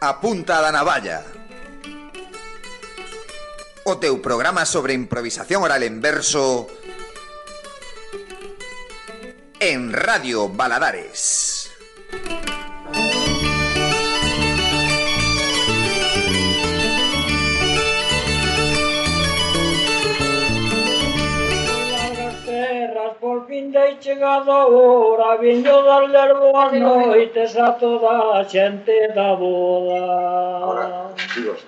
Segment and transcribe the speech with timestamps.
[0.00, 1.24] A punta da navalla.
[3.84, 6.68] O teu programa sobre improvisación oral en verso
[9.58, 11.57] En Radio Baladares.
[23.78, 30.00] vinda e chegada a hora, viño as boas noites a toda a xente da boda.
[30.62, 31.64] Ahora, chicos.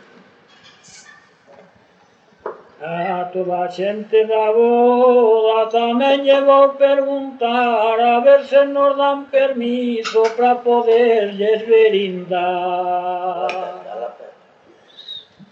[2.83, 9.27] A toda a xente da boda tamén lle vou perguntar a ver se nos dan
[9.31, 13.01] permiso para poderlles brindar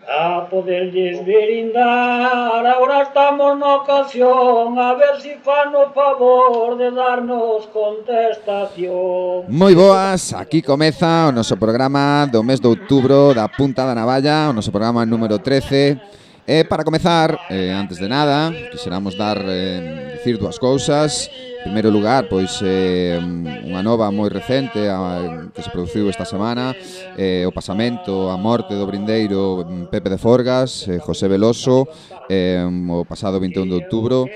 [0.09, 2.67] a poderlles brindar.
[2.67, 9.45] Ahora estamos na ocasión, a ver si fan o favor de darnos contestación.
[9.53, 14.49] Moi boas, aquí comeza o noso programa do mes de outubro da Punta da Navalla,
[14.49, 16.01] o noso programa número 13.
[16.49, 21.29] E para comezar, eh, antes de nada, quixeramos dar, eh, dicir dúas cousas
[21.63, 23.19] primeiro lugar, pois eh,
[23.67, 26.75] unha nova moi recente a, que se produciu esta semana,
[27.19, 31.87] eh, o pasamento, a morte do brindeiro mm, Pepe de Forgas, eh, José Veloso,
[32.31, 34.27] eh, o pasado 21 de outubro,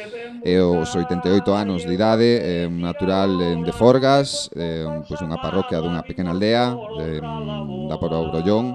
[0.42, 5.82] e os 88 anos de idade, eh, natural natural de Forgas, eh, pois unha parroquia
[5.82, 7.20] dunha pequena aldea de,
[7.90, 8.72] da por Obrollón,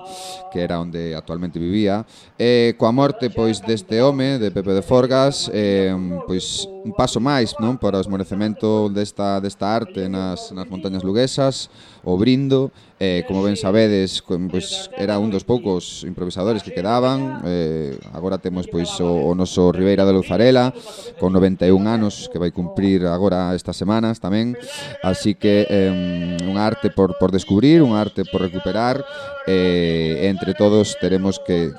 [0.52, 2.06] que era onde actualmente vivía.
[2.38, 5.96] E coa morte pois deste home, de Pepe de Forgas, eh,
[6.28, 11.72] pois un paso máis non para o esmorecemento desta, desta arte nas, nas montañas luguesas,
[12.04, 17.94] o brindo, eh, como ben sabedes, pois era un dos poucos improvisadores que quedaban, eh,
[18.14, 20.74] agora temos pois o, o noso Ribeira de Luzarela,
[21.22, 24.58] con 91 anos, que vai cumprir agora estas semanas tamén,
[25.06, 29.06] así que eh, unha arte por, por descubrir, unha arte por recuperar,
[29.46, 31.72] eh, entre todos teremos que,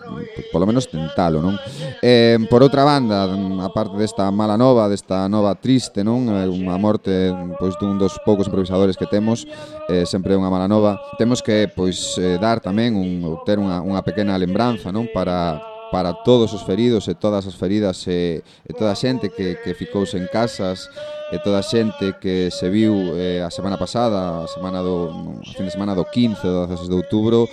[0.55, 1.59] polo menos, tentalo, non?
[2.01, 6.31] Eh, por outra banda, a parte desta mala nova, desta nova triste, non?
[6.31, 9.45] Eh, unha morte pois, dun dos poucos improvisadores que temos,
[9.91, 10.99] eh, sempre é unha mala nova.
[11.15, 15.63] Temos que pois eh, dar tamén un ou ter unha unha pequena lembranza, non, para
[15.89, 19.73] para todos os feridos e todas as feridas e, e toda a xente que, que
[19.73, 20.85] ficou sen casas
[21.33, 25.09] e toda a xente que se viu eh, a semana pasada, a semana do
[25.41, 27.49] a fin de semana do 15 do 16 de outubro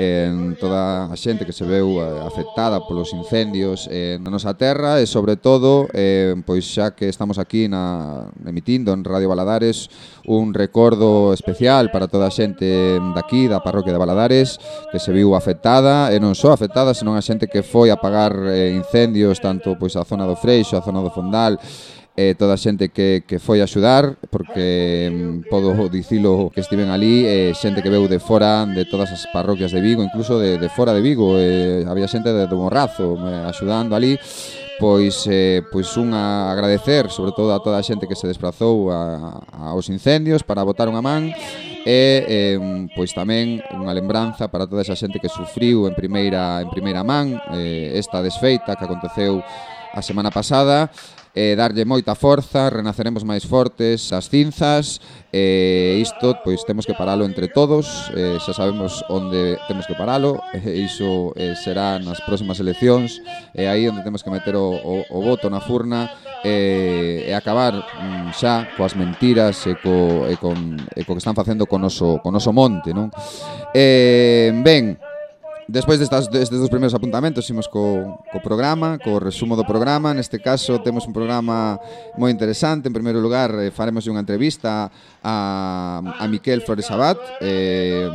[0.00, 4.56] en toda a xente que se veu eh, afectada polos incendios eh, en a nosa
[4.56, 9.92] terra e sobre todo eh, pois xa que estamos aquí na emitindo en Radio Baladares
[10.24, 14.56] un recordo especial para toda a xente daqui da parroquia de Baladares
[14.88, 18.32] que se viu afectada e non só afectada senón a xente que foi a pagar
[18.48, 21.60] eh, incendios tanto pois a zona do Freixo, a zona do Fondal
[22.16, 26.90] eh, toda a xente que, que foi a axudar, porque mm, podo dicilo que estiven
[26.90, 30.58] ali, eh, xente que veu de fora de todas as parroquias de Vigo, incluso de,
[30.58, 34.18] de fora de Vigo, eh, había xente de, de Morrazo eh, axudando ali,
[34.80, 39.44] pois eh, pois unha agradecer sobre todo a toda a xente que se desplazou a,
[39.52, 41.28] a, aos incendios para botar unha man
[41.84, 42.56] e eh,
[42.96, 47.36] pois tamén unha lembranza para toda esa xente que sufriu en primeira en primeira man
[47.52, 49.44] eh, esta desfeita que aconteceu
[49.92, 50.90] a semana pasada
[51.34, 54.98] e darlle moita forza, renaceremos máis fortes as cinzas,
[55.30, 59.94] e eh, isto pois temos que paralo entre todos, eh, xa sabemos onde temos que
[59.94, 63.22] paralo, e iso eh, será nas próximas eleccións,
[63.54, 66.10] e aí onde temos que meter o, o, o voto na furna,
[66.42, 71.38] eh, e acabar mm, xa coas mentiras e co, e, con, e co que están
[71.38, 73.06] facendo con noso, con noso monte, non?
[73.70, 74.98] Eh, ben,
[75.70, 80.10] Despois destas, destes dos primeiros apuntamentos imos co, co programa, co resumo do programa.
[80.10, 81.78] Neste caso temos un programa
[82.18, 82.90] moi interesante.
[82.90, 84.90] En primeiro lugar eh, faremos unha entrevista
[85.22, 88.10] a, a Miquel Flores Abad eh,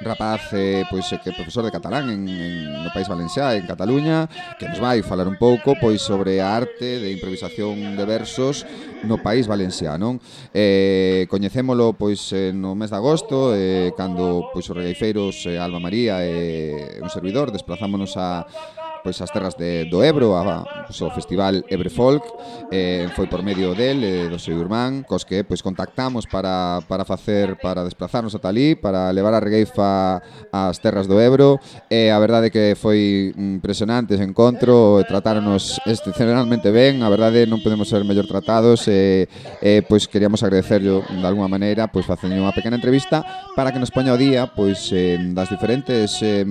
[0.00, 3.68] rapaz eh, pois eh, que é profesor de catalán en, en no País Valenciá, en
[3.68, 4.28] Cataluña,
[4.58, 8.64] que nos vai falar un pouco pois sobre a arte de improvisación de versos
[9.04, 10.16] no País Valenciá, non?
[10.56, 15.80] Eh, coñecémolo pois eh, no mes de agosto, eh, cando pois os regaifeiros eh, Alba
[15.80, 18.48] María e eh, un servidor desplazámonos a
[19.02, 22.24] pois as terras de, do Ebro, a, pois, o festival Ebre Folk,
[22.70, 27.04] eh, foi por medio del, eh, do seu irmán, cos que pois contactamos para, para
[27.04, 30.20] facer, para desplazarnos ata ali, para levar a regueifa
[30.52, 31.58] ás terras do Ebro,
[31.88, 37.64] e eh, a verdade que foi impresionante ese encontro, tratáronos excepcionalmente ben, a verdade non
[37.64, 39.26] podemos ser mellor tratados, e,
[39.60, 43.24] eh, eh, pois queríamos agradecerlo de alguma maneira, pois facendo unha pequena entrevista
[43.56, 46.44] para que nos poña o día pois eh, das diferentes eh,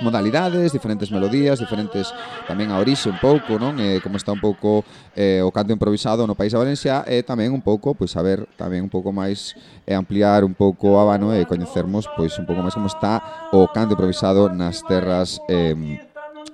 [0.00, 2.12] modalidades, diferentes melodías, diferentes
[2.46, 3.78] tamén a orixe un pouco, non?
[3.78, 4.82] Eh, como está un pouco
[5.14, 8.46] eh, o canto improvisado no País de Valencia e eh, tamén un pouco, pois saber
[8.56, 12.34] tamén un pouco máis e eh, ampliar un pouco a vano e eh, coñecermos pois
[12.38, 15.74] un pouco máis como está o canto improvisado nas terras eh,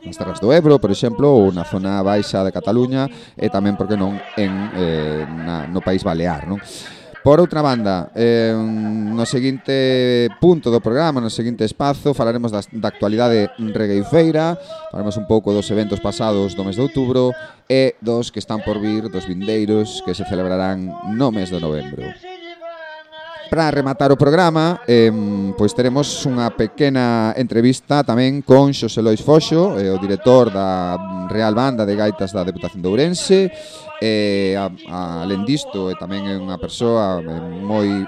[0.05, 3.09] nas terras do Ebro, por exemplo, ou na zona baixa de Cataluña
[3.41, 6.61] e tamén, porque non, en, eh, na, no País Balear, non?
[7.25, 12.93] Por outra banda, eh, no seguinte punto do programa, no seguinte espazo, falaremos da, da
[12.93, 14.61] actualidade regueifeira,
[14.93, 17.33] falaremos un pouco dos eventos pasados do mes de outubro
[17.65, 22.13] e dos que están por vir, dos vindeiros que se celebrarán no mes de novembro
[23.55, 25.15] para rematar o programa, eh,
[25.55, 30.99] pois teremos unha pequena entrevista tamén con Xosé Lois Foxo, eh, o director da
[31.31, 33.55] Real Banda de Gaitas da Deputación de Ourense,
[34.03, 37.31] eh, a, alén disto, e tamén é unha persoa eh,
[37.63, 38.03] moi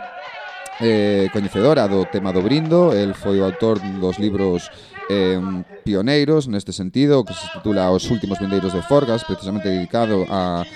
[0.82, 4.66] eh, coñecedora do tema do brindo, el foi o autor dos libros
[5.06, 5.38] eh,
[5.86, 10.66] pioneiros neste sentido, que se titula Os últimos vendeiros de Forgas, precisamente dedicado a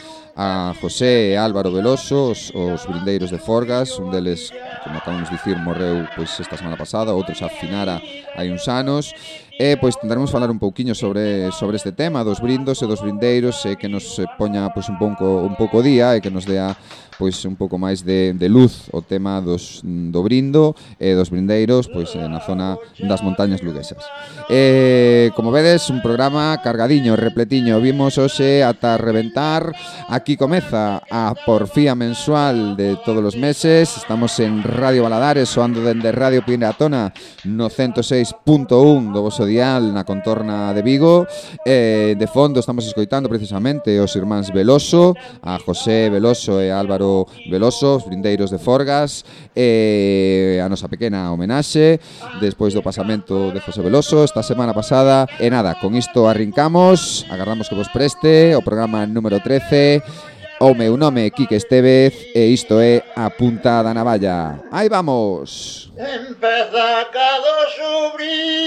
[0.40, 4.48] a José e Álvaro Veloso, os, os brindeiros de Forgas, un deles,
[4.80, 8.00] como acabamos de dicir, morreu pois esta semana pasada, outro xa finara
[8.32, 9.12] hai uns anos.
[9.60, 13.60] E pois tentaremos falar un pouquiño sobre sobre este tema dos brindos e dos brindeiros
[13.68, 16.72] e que nos poña pois un pouco un pouco día e que nos dea
[17.20, 21.92] pois un pouco máis de, de luz o tema dos do brindo e dos brindeiros
[21.92, 24.00] pois na zona das montañas luguesas.
[24.48, 29.76] E como vedes, un programa cargadiño, repletiño, vimos hoxe ata reventar
[30.08, 33.96] aquí Aquí comeza a porfía mensual de todos os meses.
[33.96, 37.10] Estamos en Radio Baladares soando dende Radio Piratona
[37.50, 41.26] no 106.1 do vosso dial na contorna de Vigo.
[41.66, 47.98] Eh, De fondo estamos escoitando precisamente os irmáns Veloso A José Veloso e Álvaro Veloso,
[47.98, 49.26] os brindeiros de Forgas
[49.58, 51.98] eh, A nosa pequena homenaxe
[52.38, 55.26] Despois do pasamento de José Veloso esta semana pasada.
[55.42, 57.26] E nada, con isto arrincamos.
[57.26, 60.19] Agarramos que vos preste o programa número 13
[60.62, 64.60] O meu nome é Quique Estevez e isto é A Punta da Navalla.
[64.70, 65.90] Aí vamos!
[65.96, 68.60] Empeza cada sobrinho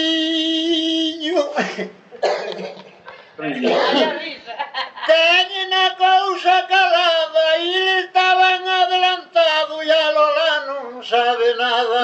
[5.06, 12.02] Teñen a cousa calada e estaban adelantado e a Lola non sabe nada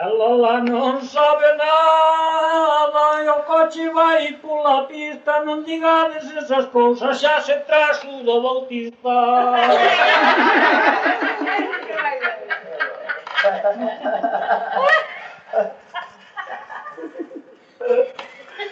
[0.00, 3.22] Ela non sabe nada.
[3.22, 9.12] E o coche vai pola pista Non digades esas cousas, xa se traxo do Bautista.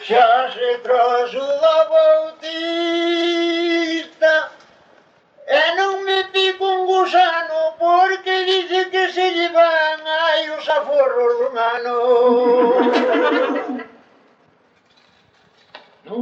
[0.01, 1.58] Xa se traxo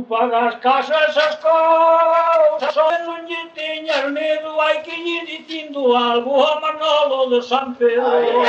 [0.09, 6.61] pagas casa casas cousas Só non lle tiñas medo Hai que lle dicindo algo a
[6.61, 8.43] Manolo de San Pedro.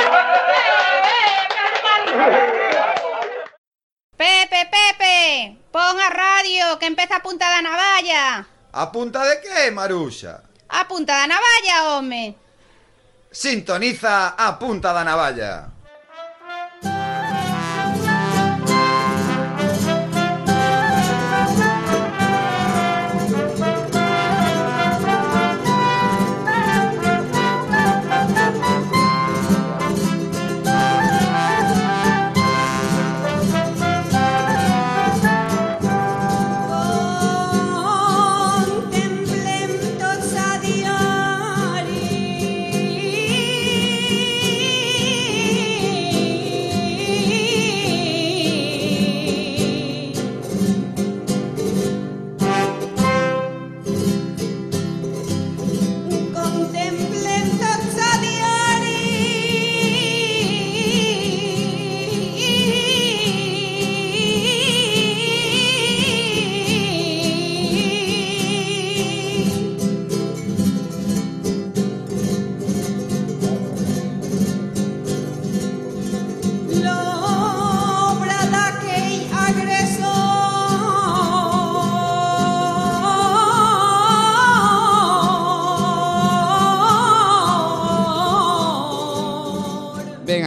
[4.18, 5.18] Pepe, Pepe,
[5.70, 8.42] pon a radio que empeza a punta da navalla.
[8.72, 10.42] A punta de que, Maruxa?
[10.68, 12.34] A punta da navalla, home.
[13.30, 15.77] Sintoniza a punta da navalla.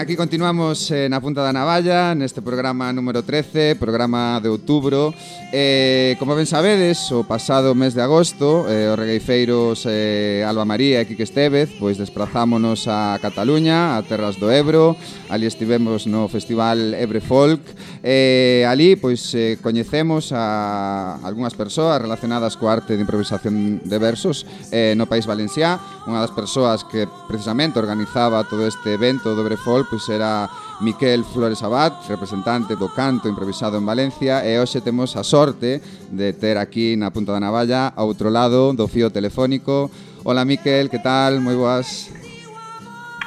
[0.02, 5.14] aquí continuamos eh, na Punta da Navalla Neste programa número 13, programa de outubro.
[5.54, 11.06] Eh, Como ben sabedes, o pasado mes de agosto eh, Os regueifeiros eh, Alba María
[11.06, 14.98] e Quique Estevez Pois desplazámonos a Cataluña, a Terras do Ebro.
[15.30, 17.62] Ali estivemos no Festival Ebre Folk.
[18.02, 24.50] Eh, Ali, pois, eh, coñecemos a algunhas persoas relacionadas co arte de improvisación de versos
[24.74, 25.78] eh, no País Valenciá
[26.10, 30.48] Unha das persoas que precisamente organizaba todo este evento do Ebre Folk pois era
[30.80, 36.32] Miquel Flores Abad, representante do canto improvisado en Valencia, e hoxe temos a sorte de
[36.32, 39.92] ter aquí na punta da navalla a outro lado do fío telefónico.
[40.24, 41.44] Hola Miquel, que tal?
[41.44, 42.08] Moi boas.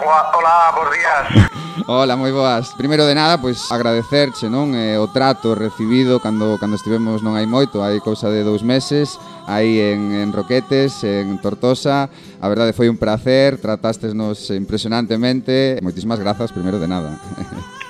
[0.01, 1.27] Hola, bons días.
[1.87, 2.73] Hola, moi boas.
[2.81, 7.45] Primeiro de nada, pois agradecerche, non, eh, o trato recibido cando cando estivemos non hai
[7.45, 12.09] moito, hai cousa de dous meses aí en, en Roquetes, en Tortosa.
[12.41, 15.79] A verdade foi un placer, tratástesnos impresionantemente.
[15.83, 17.19] Moitísimas grazas, primeiro de nada.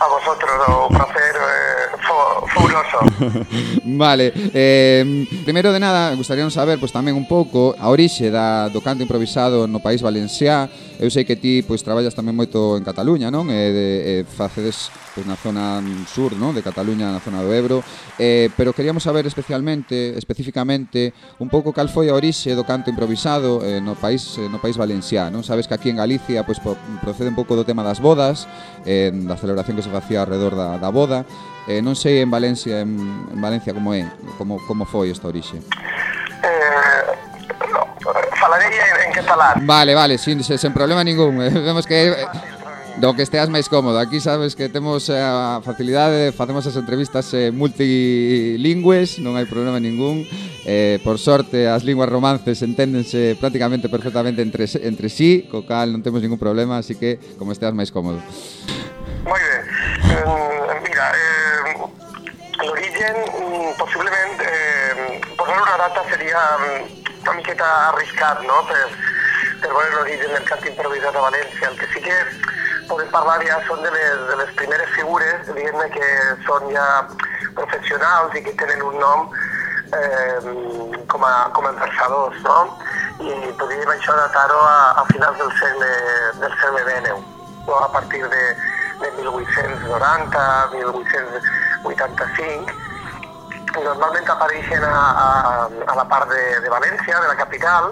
[0.01, 1.14] A vosotros, o prazer
[3.85, 8.81] vale, eh, primeiro de nada, gustaríamos saber pois, tamén un pouco a orixe da, do
[8.81, 10.71] canto improvisado no País Valenciá.
[10.95, 13.51] Eu sei que ti pois traballas tamén moito en Cataluña, non?
[13.51, 16.55] E, de, e facedes pois, na zona sur, non?
[16.55, 17.83] De Cataluña, na zona do Ebro.
[18.17, 23.61] Eh, pero queríamos saber especialmente, especificamente, un pouco cal foi a orixe do canto improvisado
[23.67, 25.43] eh, no país eh, no País Valenciá, non?
[25.43, 26.63] Sabes que aquí en Galicia pois
[27.03, 28.47] procede un pouco do tema das bodas,
[28.87, 31.27] eh, da celebración que se facía alrededor da, da boda,
[31.65, 33.01] Eh, non sei en Valencia en,
[33.33, 34.05] en Valencia como é,
[34.37, 35.65] como, como foi esta orixe.
[36.45, 37.03] Eh,
[37.73, 37.89] no,
[38.37, 39.65] falaría en, en catalán.
[39.65, 41.41] Vale, vale, sin, sen problema ningún.
[41.69, 42.29] Vemos que eh,
[43.01, 43.99] do que esteas máis cómodo.
[43.99, 49.81] Aquí sabes que temos eh, a facilidade facemos as entrevistas eh, multilingües, non hai problema
[49.81, 50.29] ningún.
[50.69, 56.05] Eh, por sorte, as linguas romances enténdense prácticamente perfectamente entre, entre sí, co cal non
[56.05, 58.23] temos ningún problema, así que como esteas máis cómodo.
[59.27, 59.63] Moi ben.
[60.13, 60.54] Eh,
[63.05, 66.89] l'origen mm, posiblement eh, posar una data seria mm,
[67.23, 68.89] una miqueta arriscat, no?, per,
[69.61, 71.69] per veure l'origen del cant improvisat a València.
[71.69, 72.17] El que sí que
[72.89, 76.07] podem parlar ja són de les, de les primeres figures, diguem-ne que
[76.47, 77.09] són ja
[77.57, 79.29] professionals i que tenen un nom
[79.93, 80.41] eh,
[81.09, 82.59] com, a, com a versadors, no?
[83.21, 85.93] I podríem això datar-ho a, a finals del segle,
[86.41, 87.21] del segle XIX,
[87.69, 87.75] no?
[87.79, 88.45] a partir de,
[89.01, 92.84] de 1890, 1885,
[93.83, 95.27] normalment apareixen a, a,
[95.91, 97.91] a la part de, de València, de la capital,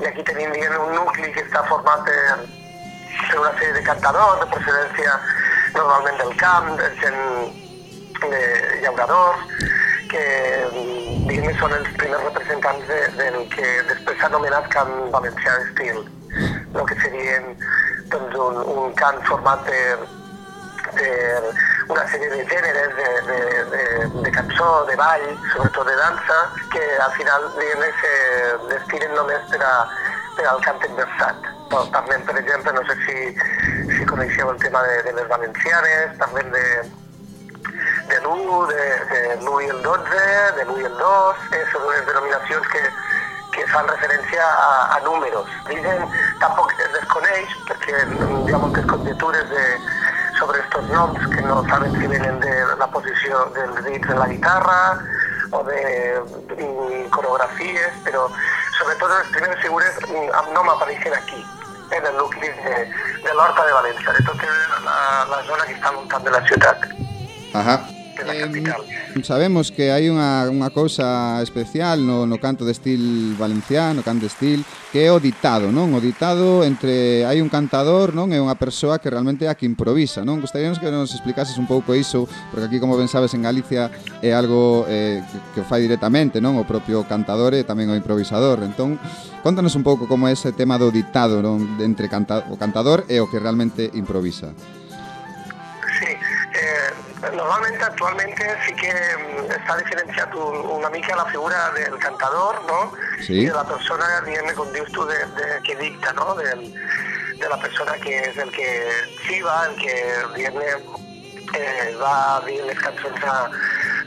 [0.00, 2.18] i aquí tenim diguem, un nucli que està format per,
[3.28, 5.14] per una sèrie de cantadors de procedència
[5.76, 7.22] normalment del camp, de gent
[8.26, 8.42] de
[8.82, 9.46] llauradors,
[10.10, 10.26] que
[11.28, 16.04] diguem, són els primers representants de, del que després s'ha anomenat cant valencià d'estil,
[16.36, 17.52] el que serien
[18.12, 19.98] doncs, un, un cant format per,
[20.96, 21.52] per
[21.88, 23.40] una sèrie de gèneres de, de,
[23.72, 23.84] de,
[24.22, 26.38] de cançó, de ball, sobretot de dansa,
[26.72, 28.12] que al final diguem se
[28.72, 29.74] destinen només per, a,
[30.38, 31.50] per al cant enversat.
[31.70, 33.18] Parlem, per exemple, no sé si,
[33.96, 36.66] si coneixeu el tema de, de les valencianes, parlem de,
[38.10, 40.26] de l'1, de, de l'1 i el 12,
[40.58, 42.84] de l'1 i el 2, eh, són unes denominacions que,
[43.56, 45.50] que fan referència a, a números.
[45.66, 46.06] L'origen
[46.42, 49.64] tampoc es desconeix perquè hi ha moltes conjectures de,
[50.38, 54.28] sobre estos noms que no saben si venen de la posició dels dits en la
[54.28, 54.78] guitarra
[55.50, 55.82] o de,
[56.52, 56.68] de
[57.14, 58.26] coreografies, però
[58.78, 60.00] sobretot les primeres figures
[60.40, 61.42] amb nom apareixen aquí,
[61.96, 62.78] en el nucli de,
[63.24, 64.98] de l'Horta de València, de tota la,
[65.30, 66.88] la zona que està al voltant de la ciutat.
[67.56, 67.76] Ajá.
[68.16, 68.82] de la capital.
[69.22, 74.32] sabemos que hai unha, unha cousa especial no, no canto de estil valenciano, canto de
[74.32, 74.60] estil,
[74.92, 75.94] que é o ditado, non?
[75.94, 78.34] O ditado entre hai un cantador, non?
[78.34, 80.42] É unha persoa que realmente é a que improvisa, non?
[80.42, 83.88] Gostaríamos que nos explicases un pouco iso, porque aquí, como ben sabes, en Galicia
[84.20, 86.58] é algo eh, que, que o fai directamente, non?
[86.60, 88.60] O propio cantador e tamén o improvisador.
[88.64, 89.00] Entón,
[89.40, 91.80] contanos un pouco como é ese tema do ditado, non?
[91.80, 94.56] Entre canta, o cantador e o que realmente improvisa.
[97.34, 98.34] Normalment actualment
[98.66, 102.92] sí que mm, està diferenciat un, una mica la figura del cantador, no?
[103.24, 103.40] Sí.
[103.42, 106.34] I de la persona, diguem com dius tu, de, de, que dicta, no?
[106.38, 106.68] Del,
[107.40, 108.68] de la persona que és el que
[109.26, 109.96] xiva, el que,
[110.36, 113.36] diguem eh, va dir les cançons a,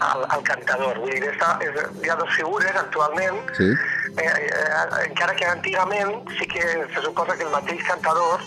[0.09, 0.99] al, al cantador.
[1.01, 3.69] Vull dir, esta, és, hi ha dues figures actualment, Sí.
[4.17, 8.41] eh, eh, encara que antigament sí que se suposa que el mateix cantador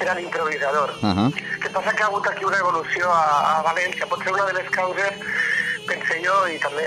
[0.00, 0.94] era l'improvisador.
[1.02, 1.26] Ajá.
[1.28, 3.24] El que passa que ha hagut aquí una evolució a,
[3.58, 4.06] a València.
[4.10, 5.24] Pot ser una de les causes,
[5.88, 6.86] pense jo, i també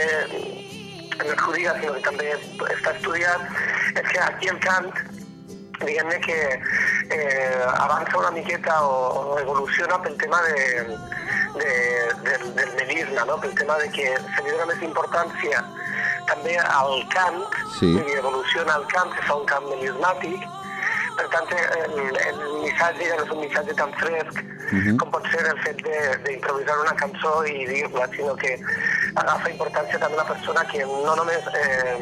[1.16, 2.32] no és que diga, sinó que també
[2.76, 3.46] està estudiat,
[3.96, 4.90] és que aquí el cant,
[5.80, 6.38] diguem-ne que
[7.16, 8.98] eh, avança una miqueta o,
[9.36, 10.58] o evoluciona pel tema de,
[11.62, 11.72] de,
[12.26, 13.40] del, del melisme, no?
[13.40, 15.64] pel tema de que se li dona més importància
[16.28, 17.42] també al cant,
[17.76, 17.92] Sí.
[17.92, 20.46] dir, evoluciona el cant, se fa un cant melismàtic,
[21.18, 24.96] per tant, el, el missatge ja no és un missatge tan fresc Mhm.
[24.98, 28.56] com pot ser el fet de- d'improvisar una cançó i dir-la, sinó que
[29.16, 31.98] agafa importància també la persona que no només eh,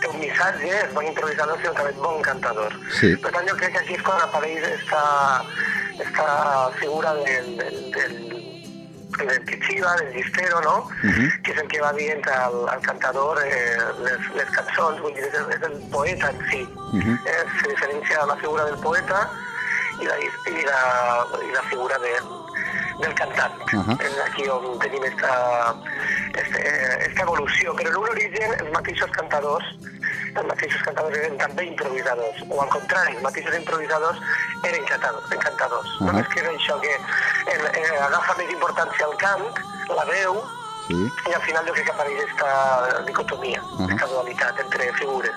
[0.00, 2.72] té un missatge, és bon improvisador, sinó també bon cantador.
[2.98, 3.14] Sí.
[3.16, 5.44] Per tant, jo crec que aquí és quan apareix esta,
[5.98, 8.33] esta figura del, del, del,
[9.14, 10.88] xiva, del llistero, no?
[11.02, 11.42] Mhm.
[11.42, 15.24] que és el que va dient al, al cantador eh, les, les cançons, vull dir,
[15.24, 16.62] és el, és el poeta en si.
[16.92, 17.18] Mhm.
[17.24, 19.28] eh, se diferencia la figura del poeta
[20.00, 20.80] i la, i la,
[21.42, 22.14] i la figura de,
[23.00, 23.54] del cantant.
[23.72, 23.96] Ahà.
[24.00, 25.32] És aquí on tenim esta,
[26.34, 26.62] este,
[27.08, 29.66] esta evolució, però en un origen els mateixos cantadors
[30.36, 34.18] els mateixos cantadors eren també improvisadors, o al contrari, els mateixos improvisadors
[34.64, 35.24] eren cantadors.
[35.46, 35.88] cantadors.
[36.00, 36.06] Ahà.
[36.06, 36.94] Només que és això, que
[37.54, 39.46] el, eh, agafa més importància al cant,
[39.88, 40.42] la veu,
[40.86, 41.08] Sí.
[41.26, 43.94] y al final yo creo que aparece esta dicotomía, Ajá.
[43.94, 45.32] esta dualidad entre figuras.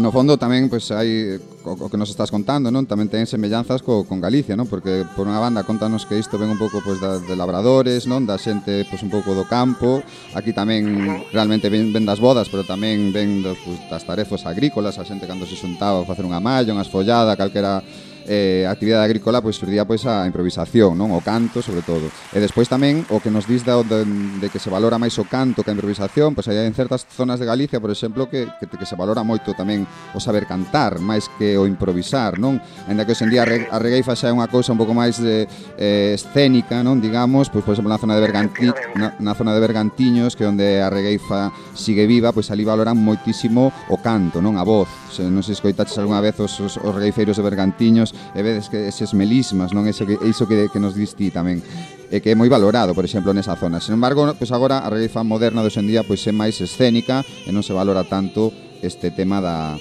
[0.00, 1.36] no fondo tamén pois hai
[1.68, 2.88] o, o que nos estás contando, non?
[2.88, 4.64] Tamén ten semellanzas co, con Galicia, non?
[4.64, 8.24] Porque por unha banda contanos que isto ven un pouco pois da, de labradores, non?
[8.24, 10.00] Da xente pois un pouco do campo.
[10.32, 10.88] Aquí tamén
[11.28, 15.28] realmente ven, ven das bodas, pero tamén ven dos, pois, das tarefas agrícolas, a xente
[15.28, 17.84] cando se xuntaba a facer unha malla, unha follada, calquera
[18.26, 21.10] eh, actividade agrícola pois surdía pois a improvisación, non?
[21.14, 22.08] O canto, sobre todo.
[22.32, 24.04] E despois tamén o que nos dis da, de,
[24.38, 27.42] de que se valora máis o canto que a improvisación, pois hai en certas zonas
[27.42, 31.26] de Galicia, por exemplo, que, que, que se valora moito tamén o saber cantar máis
[31.38, 32.58] que o improvisar, non?
[32.86, 35.46] Ainda que hoxe en día a regueifa xa é unha cousa un pouco máis de,
[35.78, 37.02] eh, escénica, non?
[37.02, 40.80] Digamos, pois por exemplo na zona de Berganti, na, na zona de Bergantiños, que onde
[40.80, 44.56] a regueifa sigue viva, pois ali valoran moitísimo o canto, non?
[44.56, 44.88] A voz.
[45.12, 48.88] Se, non se escoitaches algunha vez os, os, os regueifeiros de Bergantiños e vedes que
[48.88, 49.88] eses melismas, non?
[49.88, 51.64] Eso que, iso que, que nos diste tamén
[52.12, 53.80] e que é moi valorado, por exemplo, nesa zona.
[53.80, 57.64] Sin embargo, pois agora a realifa moderna de día pois é máis escénica e non
[57.64, 58.52] se valora tanto
[58.84, 59.80] este tema da,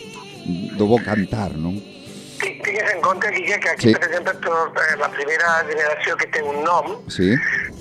[0.79, 1.75] do bo cantar, non?
[2.41, 3.93] Tiñes en conta, Guille, que aquí, sí.
[3.93, 7.35] per exemple, tot, eh, la primera generació que té un nom, sí.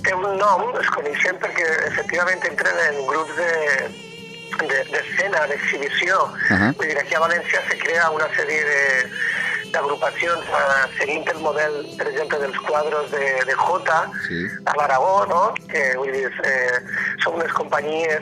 [0.05, 3.51] té un nom, es coneixen perquè efectivament entren en grups de,
[4.67, 6.17] d'escena, de, d'exhibició.
[6.25, 6.71] Uh -huh.
[6.77, 8.81] Vull dir, aquí a València se crea una sèrie de,
[9.73, 14.43] d'agrupacions eh, seguint el model, per exemple, dels quadros de, de Jota Sí.
[14.65, 15.41] a l'Aragó, no?
[15.71, 16.77] que vull dir, eh,
[17.23, 18.21] són unes companyies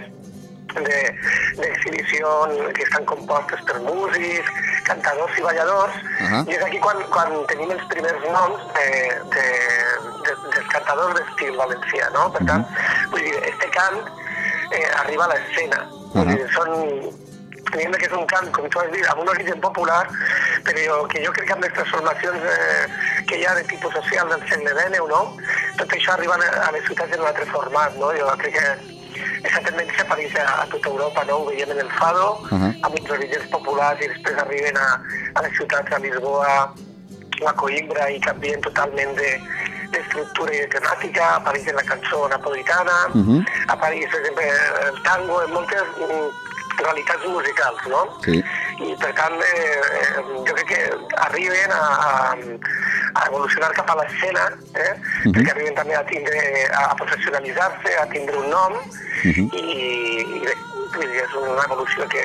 [0.70, 1.14] de-
[1.58, 2.30] d'exhibició
[2.76, 4.50] que estan compostes per músics,
[4.86, 6.44] cantadors i balladors, Ahà.
[6.48, 8.90] i és aquí quan, quan tenim els primers noms de,
[9.34, 9.48] de,
[10.28, 12.28] de, dels cantadors d'estil valencià, no?
[12.36, 12.66] Per tant,
[13.12, 13.98] vull dir, este cant
[14.72, 15.82] eh, arriba a l'escena.
[16.14, 16.26] Ahà.
[16.30, 16.72] dir, són
[17.78, 20.02] diguem que és un cant, com tu has dit, amb un origen popular,
[20.68, 22.86] però que jo crec que amb les transformacions eh,
[23.30, 25.22] que hi ha de tipus social del segle XIX, no?
[25.78, 27.96] tot això arriba a les ciutats en un altre format.
[28.02, 28.12] No?
[28.18, 28.68] Jo crec que
[29.40, 31.40] aquesta tendència apareix a, a tota Europa, no?
[31.44, 32.74] ho veiem en el Fado, Ahà.
[32.84, 34.90] amb uns orígens populars i després arriben a,
[35.36, 36.54] a les ciutats, a Lisboa,
[37.48, 39.30] a Coimbra i canvien totalment de,
[39.94, 43.40] d'estructura i de temàtica, apareix en la cançó napolitana, Mhm.
[43.74, 44.50] apareix, per exemple,
[44.90, 45.82] el tango, en moltes
[46.84, 48.02] realitats musicals, no?
[48.26, 48.44] Sí.
[48.80, 50.82] I per tant, eh, eh, jo crec que
[51.28, 54.94] arriben a, a, evolucionar cap a l'escena, eh?
[55.26, 55.34] Mhm.
[55.36, 56.40] perquè arriben també a tindre,
[56.74, 58.80] a professionalitzar-se, a tindre un nom,
[59.24, 59.50] Mhm.
[59.52, 59.64] i,
[60.24, 60.56] i bé,
[61.24, 62.22] és una evolució que,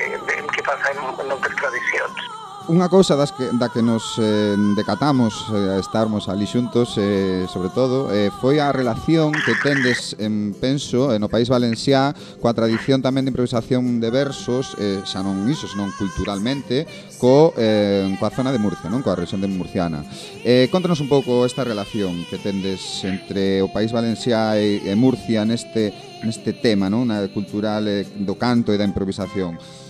[0.53, 2.31] que passa en, en moltes tradicions.
[2.65, 7.69] Unha cousa das que, da que nos eh, decatamos eh, estarmos ali xuntos, eh, sobre
[7.69, 13.05] todo, eh, foi a relación que tendes, en, penso, eh, no País Valenciá, coa tradición
[13.05, 16.89] tamén de improvisación de versos, eh, xa non iso, senón culturalmente,
[17.21, 20.01] co, eh, coa zona de Murcia, non coa región de Murciana.
[20.41, 25.45] Eh, contanos un pouco esta relación que tendes entre o País Valenciá e, e Murcia
[25.45, 25.93] neste,
[26.25, 27.13] neste tema, non?
[27.13, 29.84] Na cultural eh, do canto e da improvisación.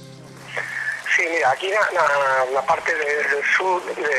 [1.15, 2.05] Sí, mira, aquí na, na,
[2.53, 4.15] na parte de, del sud de,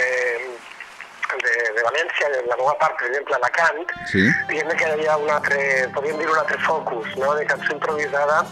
[1.45, 3.83] de, de València, en la meva part, per exemple, Alacant,
[4.13, 4.23] Sí?
[4.49, 8.45] diguem que hi ha un altre, podríem dir un altre focus, no?, de cançó improvisada,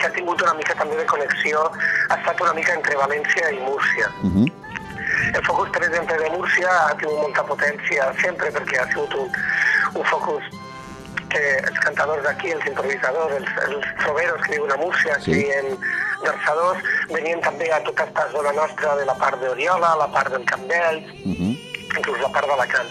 [0.00, 1.66] que ha tingut una mica també de connexió,
[2.08, 4.08] ha estat una mica entre València i Múrcia.
[4.22, 4.48] Uh -huh.
[5.34, 9.30] El focus, per exemple, de Múrcia ha tingut molta potència sempre perquè ha sigut un,
[9.94, 10.42] un focus
[11.28, 15.30] que els cantadors d'aquí, els improvisadors, els, els troveros que viuen a Múrcia, Sí.
[15.30, 15.78] que diuen
[16.22, 16.78] versadors,
[17.10, 20.64] venien també a tota aquesta zona nostra de la part d'Oriola, la part del Camp
[20.68, 21.52] d'Ells, Uh -huh.
[21.98, 22.90] inclús la part d'Alacant.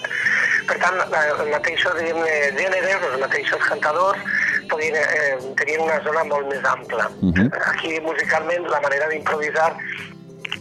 [0.68, 4.20] Per tant, els mateixos diguem-ne, gèneres, els mateixos cantadors,
[4.70, 7.10] podien, eh, tenien una zona molt més ampla.
[7.22, 7.52] Mhm.
[7.74, 9.76] Aquí, musicalment, la manera d'improvisar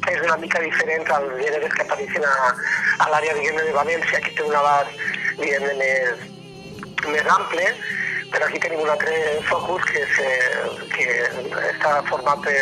[0.08, 2.54] és una mica diferent als gèneres que apareixen a,
[3.04, 4.90] a l'àrea de València, que té un abast
[5.38, 6.16] diguem més,
[7.06, 7.66] més ample,
[8.32, 9.14] però aquí tenim un altre
[9.48, 10.04] focus que,
[10.94, 11.06] que
[11.70, 12.56] està format per,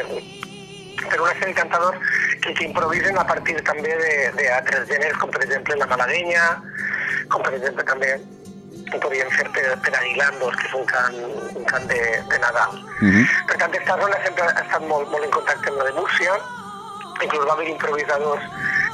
[1.03, 1.99] per una sèrie de cantadors
[2.43, 3.95] que, que improvisen a partir també
[4.39, 6.45] d'altres gèneres, com per exemple la malaguenya,
[7.33, 8.15] com per exemple també
[8.95, 11.17] ho podríem fer per, per Aguilandos, que és un cant,
[11.59, 11.99] un cant de,
[12.31, 12.77] de Nadal.
[13.01, 13.25] Uh -huh.
[13.49, 16.39] Per tant, aquesta zona sempre ha estat molt, molt en contacte amb la de Múrcia,
[17.23, 18.45] inclús va haver improvisadors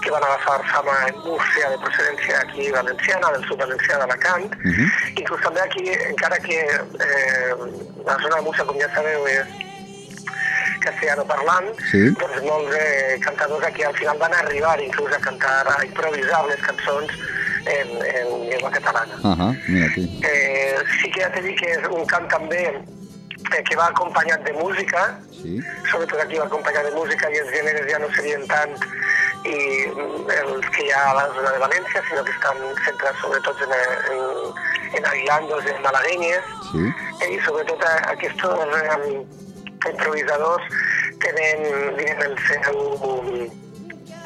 [0.03, 4.71] que van agafar fama en Múrcia de procedència aquí valenciana, del sud valencià d'Alacant, Uh
[4.77, 4.89] -huh.
[5.21, 7.53] inclús també aquí, encara que eh,
[8.07, 9.47] la zona de Múrcia, com ja sabeu, és
[10.81, 12.11] castellano parlant, Sí.
[12.21, 16.61] doncs molts eh, cantadors aquí al final van arribar inclús a cantar, a improvisar les
[16.61, 17.11] cançons
[17.67, 19.15] en, en llengua catalana.
[19.23, 20.21] Ajá, mira aquí.
[20.25, 22.63] Eh, sí que ja t'he dit que és un cant també
[23.51, 25.59] que va acompanyat de música, Sí.
[25.91, 28.71] sobretot aquí va acompanyat de música i els gèneres ja no serien tant
[29.45, 29.57] i
[29.91, 33.57] mm, els que hi ha a la zona de València, sinó que estan centrats sobretot
[33.67, 33.73] en,
[34.13, 34.55] en,
[34.99, 36.85] en aguilandos, en malaguenyes, Sí.
[37.23, 38.45] eh, i sobretot aquests
[39.91, 40.63] improvisadors
[41.23, 42.73] tenen diguem, el seu,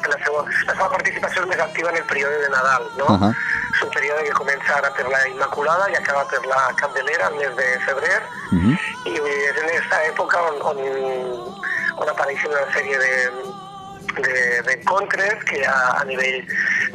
[0.07, 3.07] la seva, la seva participació és més activa en el període de Nadal, no?
[3.17, 3.31] Ahà.
[3.73, 7.35] És un període que comença ara per la Immaculada i acaba per la Candelera, el
[7.41, 8.77] mes de febrer, Uh -huh.
[9.51, 10.83] És en aquesta època on, on,
[12.01, 13.13] on apareixen una sèrie de
[14.17, 16.39] de- d'encontres que hi ha a nivell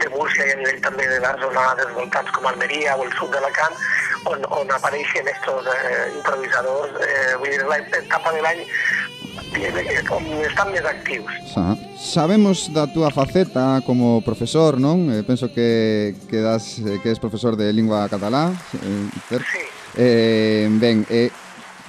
[0.00, 3.12] de Múrcia i a nivell també de la zona dels voltants com Almeria o el
[3.18, 3.76] sud d'Alacant
[4.32, 8.64] on, on apareixen estos eh, improvisadors eh, vull dir, l'etapa de l'any
[9.52, 11.76] més actius Ajá.
[12.00, 15.06] Sabemos da túa faceta como profesor, non?
[15.12, 19.08] Eh, penso que, que, das, eh, que és profesor de lingua catalá, eh?
[19.30, 19.62] Sí.
[19.96, 21.30] Eh, ben, eh,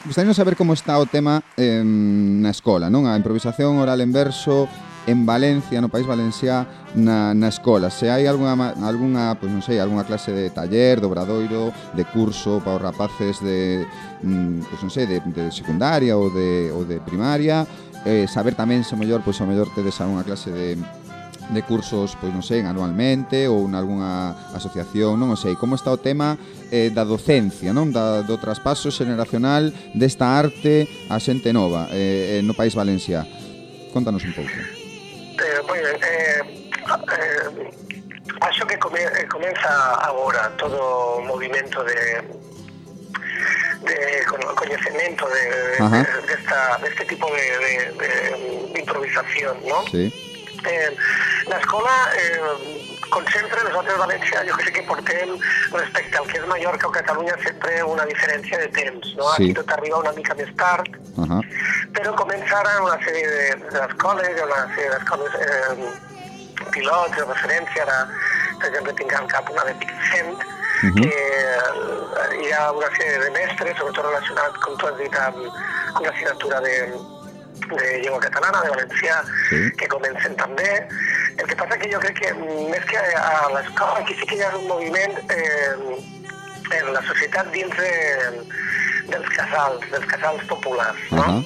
[0.05, 3.07] Gostaríamos saber como está o tema eh, na escola, non?
[3.07, 4.67] A improvisación oral en verso
[5.07, 7.87] en Valencia, no País Valencia, na, na escola.
[7.87, 8.51] Se hai algunha,
[8.83, 12.83] alguna, pois pues non sei, algunha clase de taller, de obradoiro, de curso para os
[12.83, 13.87] rapaces de,
[14.27, 17.63] mm, pois pues non sei, de, de secundaria ou de, ou de primaria,
[18.03, 20.75] eh, saber tamén se mellor, pois pues, mellor tedes algunha clase de
[21.49, 25.99] de cursos, pois non sei, anualmente ou nalgúna asociación, non o sei, como está o
[25.99, 26.39] tema
[26.71, 32.41] eh, da docencia, non, da, do traspaso xeneracional desta arte á xente nova eh, eh
[32.45, 33.27] no País Valencia.
[33.91, 34.53] Contanos un pouco.
[34.53, 37.49] Eh, bueno, eh, eh,
[38.41, 42.23] acho que come, eh, comeza agora todo o movimento de
[43.83, 44.23] de
[44.55, 47.43] coñecemento de, de, de, de, esta, de este tipo de,
[47.99, 49.83] de, de improvisación, ¿no?
[49.91, 50.32] Sí.
[50.65, 50.95] Eh,
[51.47, 52.39] la escola eh,
[53.09, 55.33] concentra nosaltres a València, jo crec que portem
[55.73, 59.27] respecte al que és Mallorca o Catalunya sempre una diferència de temps, no?
[59.35, 59.49] Sí.
[59.49, 60.87] Aquí tot arriba una mica més tard,
[61.25, 61.41] Ajá.
[61.93, 65.91] però comença ara una sèrie de- d'escoles, ha una sèrie d'escoles eh,
[66.71, 67.99] pilots de referència, ara,
[68.59, 70.37] per exemple, tinc al cap una de Picsent,
[70.83, 71.01] Mhm.
[71.01, 75.37] que eh, hi ha una sèrie de mestres, sobretot relacionat, com tu has dit, amb,
[75.95, 76.73] amb l'assignatura de,
[77.69, 79.61] de llengua catalana, de valencià, Sí.
[79.77, 80.87] que comencen també.
[81.37, 84.35] El que passa que jo crec que mm, més que a l'escola, aquí sí que
[84.35, 85.75] hi ha un moviment eh,
[86.79, 87.91] en la societat dins de,
[89.09, 91.23] dels casals, dels casals populars, no?
[91.23, 91.43] Ahà.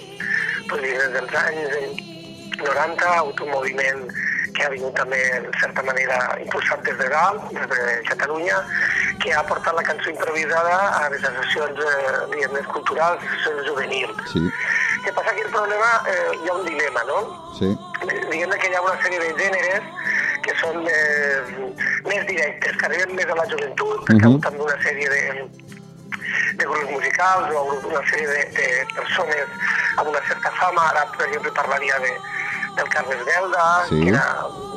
[0.70, 2.02] Vull dir, des dels anys
[2.60, 4.08] 90 ha hagut un moviment
[4.58, 8.58] que ha vingut també, en certa manera, impulsat des de dalt, des de Catalunya,
[9.22, 14.24] que ha portat la cançó improvisada a les associacions eh, diguem, culturals, associacions juvenils.
[14.34, 14.42] Sí.
[15.04, 17.20] Què passa que el problema, eh, hi ha un dilema, no?
[17.60, 17.70] Sí.
[18.32, 19.84] diguem que hi ha una sèrie de gèneres
[20.46, 21.54] que són més,
[22.08, 24.36] més directes, que arriben més a la joventut, perquè uh.
[24.36, 24.42] -huh.
[24.46, 25.24] també una sèrie de,
[26.60, 29.48] de grups musicals o una sèrie de, de persones
[29.98, 32.14] amb una certa fama, ara per exemple parlaria de,
[32.78, 34.02] del Carles Belda, Sí.
[34.04, 34.26] que era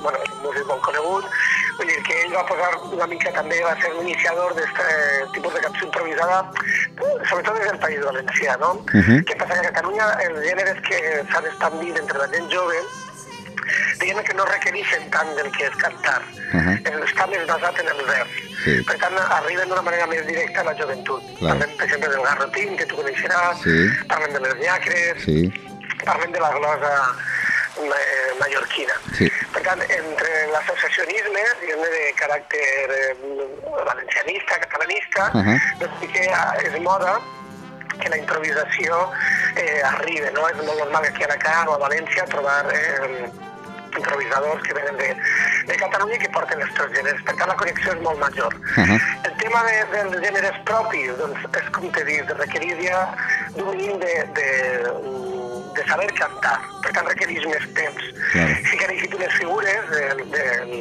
[0.03, 1.25] bueno, un músic molt conegut,
[1.79, 5.61] vull dir que ell va posar una mica també, va ser l'iniciador d'aquest tipus de
[5.61, 6.39] cançó improvisada,
[7.29, 8.75] sobretot des del País Valencià, no?
[8.93, 9.21] Mhm.
[9.29, 10.99] Què passa que a Catalunya els gèneres que
[11.33, 12.81] s'han extendit entre la gent jove
[14.01, 16.23] diguem que no requereixen tant del que és cantar.
[16.57, 16.73] Ahà.
[16.85, 18.31] Eh, Està més basat en el vers.
[18.65, 18.81] Sí.
[18.89, 21.23] Per tant, arriben d'una manera més directa a la joventut.
[21.39, 21.53] Clar.
[21.59, 23.77] Parlem, per exemple, del garrotín, que tu coneixeràs, Sí.
[24.09, 25.53] parlem de les llacres, Sí.
[26.05, 26.93] parlem de la glosa
[28.41, 28.97] mallorquina.
[29.17, 29.29] Sí.
[29.55, 32.65] Per tant, entre l'associacionisme, diguem de caràcter
[32.97, 33.11] eh,
[33.89, 35.59] valencianista, catalanista, Ahà.
[35.83, 36.27] doncs sí que
[36.65, 37.19] és moda
[38.01, 39.05] que la improvisació
[39.57, 40.49] eh, arribi, no?
[40.49, 43.29] És molt normal que aquí a Alacant o a València trobar eh,
[43.99, 45.09] improvisadors que venen de,
[45.67, 47.21] de Catalunya i que porten els seus gèneres.
[47.27, 48.55] Per tant, la connexió és molt major.
[48.77, 48.99] Ahà.
[49.27, 53.03] El tema de, dels gèneres propis, doncs, és com t'he dit, requerir ja
[53.57, 54.49] d'un mínim de, de,
[54.87, 55.30] de
[55.91, 56.57] saber cantar.
[56.85, 58.09] Per tant, requereix més temps.
[58.33, 58.57] Claro.
[58.71, 60.75] Sí que han eixit unes figures del, del,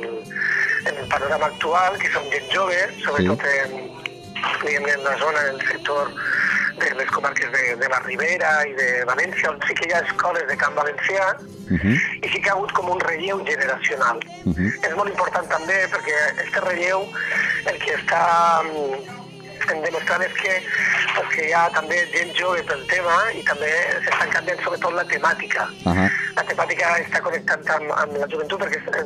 [0.85, 3.57] en el panorama actual, que són gent jove, sobretot Sí.
[3.65, 3.71] en,
[4.63, 6.13] diguem, en la zona del sector
[6.79, 9.99] de les comarques de, de la Ribera i de València, on sí que hi ha
[10.07, 11.33] escoles de camp valencià,
[11.69, 11.91] Mhm.
[12.23, 14.17] i sí que ha hagut com un relleu generacional.
[14.45, 14.69] Mhm.
[14.87, 17.03] És molt important també perquè este relleu
[17.69, 18.23] el que està
[19.75, 20.55] mm, demostrant és que,
[21.15, 23.71] pues, que hi ha també gent jove pel tema i també
[24.05, 25.67] s'estan canviant sobretot la temàtica.
[25.93, 26.07] Ajá.
[26.37, 29.05] La temàtica està connectant amb, amb la joventut perquè eh,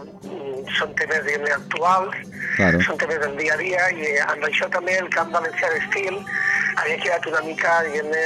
[0.78, 2.16] són temes diguem actuals,
[2.54, 2.82] Claro.
[2.86, 6.20] són temes del dia a dia i eh, amb això també el camp valencià d'estil
[6.78, 8.22] havia quedat una mica, diguem-ne,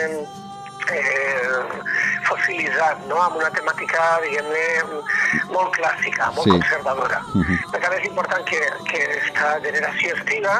[0.92, 1.82] eh,
[2.28, 3.20] fossilitzat, no?
[3.22, 4.66] amb una temàtica, diguem-ne,
[5.54, 6.52] molt clàssica, molt Sí.
[6.52, 7.22] conservadora.
[7.34, 7.56] Mhm.
[7.72, 10.56] Per tant, és important que, que aquesta generació estiga,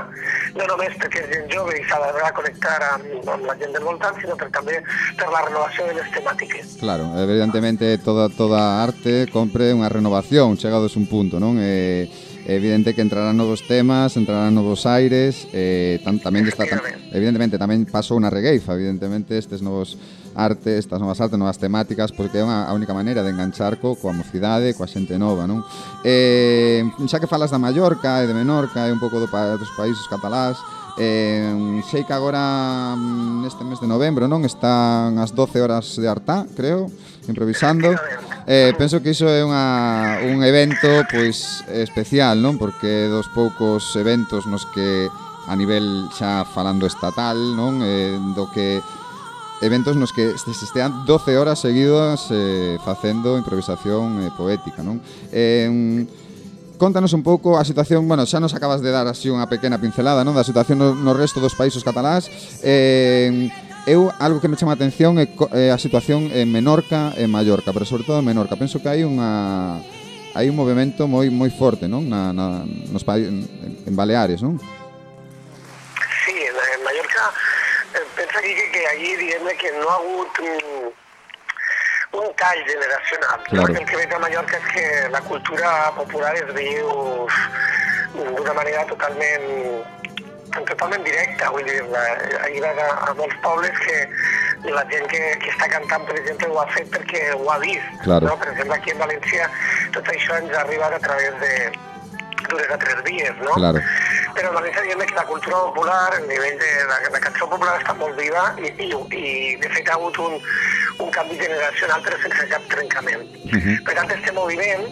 [0.56, 3.84] no només perquè és gent jove i s'ha de connectar amb, amb la gent del
[3.84, 4.82] voltant, sinó per, també
[5.18, 6.78] per la renovació de les temàtiques.
[6.80, 11.58] Claro, evidentemente toda toda arte compre unha renovación, chegados un punto, non?
[11.60, 12.08] Eh,
[12.48, 16.80] é evidente que entrarán novos temas, entrarán novos aires, eh, tan, tamén está, tam,
[17.12, 20.00] evidentemente tamén pasou unha regueifa, evidentemente estes novos
[20.32, 23.84] artes, estas novas artes, novas temáticas, pois porque é unha, a única maneira de enganchar
[23.84, 25.60] co, coa mocidade, coa xente nova, non?
[26.08, 29.76] Eh, xa que falas da Mallorca e de Menorca e un pouco do, pa, dos
[29.76, 30.56] países catalás,
[30.96, 31.52] eh,
[31.92, 34.48] sei que agora mm, neste mes de novembro, non?
[34.48, 36.88] Están as 12 horas de Artá, creo,
[37.30, 37.94] improvisando.
[38.48, 42.56] Eh, penso que iso é unha, un evento pois especial, non?
[42.56, 45.12] Porque dos poucos eventos nos que
[45.48, 47.84] a nivel xa falando estatal, non?
[47.84, 48.80] Eh, do que
[49.60, 55.04] eventos nos que se estean 12 horas seguidas eh, facendo improvisación eh, poética, non?
[55.32, 56.08] Eh,
[56.78, 60.22] Contanos un pouco a situación, bueno, xa nos acabas de dar así unha pequena pincelada,
[60.22, 60.38] non?
[60.38, 62.30] Da situación no, no resto dos países catalás.
[62.62, 63.50] Eh,
[63.88, 67.72] eu algo que me chama a atención é, é a situación en Menorca e Mallorca,
[67.72, 68.60] pero sobre todo en Menorca.
[68.60, 69.80] Penso que hai unha
[70.36, 74.60] hai un movimento moi moi forte, non, na, na nos en, Baleares, non?
[76.28, 77.32] Sí, en, Mallorca
[77.96, 80.92] eh, pensa que, que allí diguem que no ha hagut un,
[82.20, 83.40] un tall generacional.
[83.48, 83.72] Claro.
[83.72, 86.92] El que veig a Mallorca és que la cultura popular es viu
[88.20, 89.48] d'una manera totalment
[90.68, 92.04] totalment directa, vull dir, la,
[92.46, 93.98] ahir vas a, a molts pobles que
[94.72, 97.92] la gent que, que està cantant, per exemple, ho ha fet perquè ho ha vist.
[98.04, 98.32] Claro.
[98.32, 98.38] No?
[98.42, 99.50] Per exemple, aquí en València
[99.96, 101.54] tot això ens ha arribat a través de
[102.48, 103.54] dues a tres vies, no?
[103.58, 103.82] Claro.
[104.38, 107.76] Però a València diguem que la cultura popular, a nivell de la, la cançó popular
[107.82, 110.38] està molt viva i, i, i de fet ha hagut un,
[111.04, 113.28] un canvi generacional però sense cap trencament.
[113.52, 113.84] Mhm.
[113.88, 114.88] Per tant, este moviment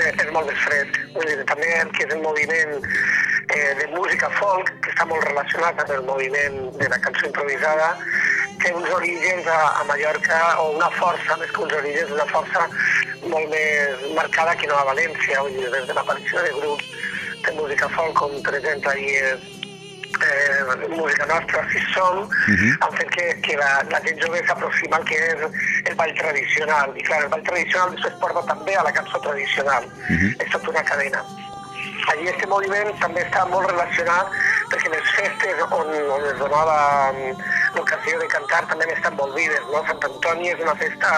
[0.00, 0.98] és molt més fred.
[1.14, 5.24] Vull dir, també el que és el moviment eh, de música folk, que està molt
[5.28, 7.92] relacionat amb el moviment de la cançó improvisada,
[8.62, 12.68] té uns orígens a, a Mallorca, o una força, més que uns orígens, una força
[13.28, 16.92] molt més marcada que no a València, vull dir, des de l'aparició de grups
[17.42, 19.34] de música folk, com per exemple ahir
[20.20, 22.28] eh, música nostra, si som,
[22.80, 25.46] han fet que, que la, la gent jove s'aproxima al que és
[25.90, 26.92] el ball tradicional.
[26.96, 29.88] I clar, el ball tradicional després porta també a la cançó tradicional.
[30.38, 31.24] És tota una cadena.
[32.10, 34.30] Allí este moviment també està molt relacionat
[34.72, 36.76] perquè les festes on, on es donava
[37.12, 37.42] mm,
[37.76, 39.66] l'ocasió de cantar també estan molt vives.
[39.70, 39.82] No?
[39.88, 41.12] Sant Antoni és una festa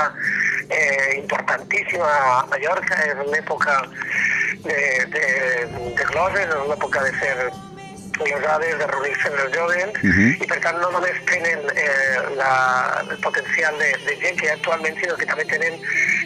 [0.69, 3.79] eh, importantíssima a Mallorca, és l'època
[4.67, 4.81] de,
[5.15, 5.25] de,
[5.97, 7.35] de gloses, és l'època de fer
[8.21, 10.43] les hores de reunir-se amb els joves Mhm.
[10.43, 12.53] i per tant no només tenen eh, la,
[13.11, 15.75] el potencial de, de gent que hi ha actualment, sinó que també tenen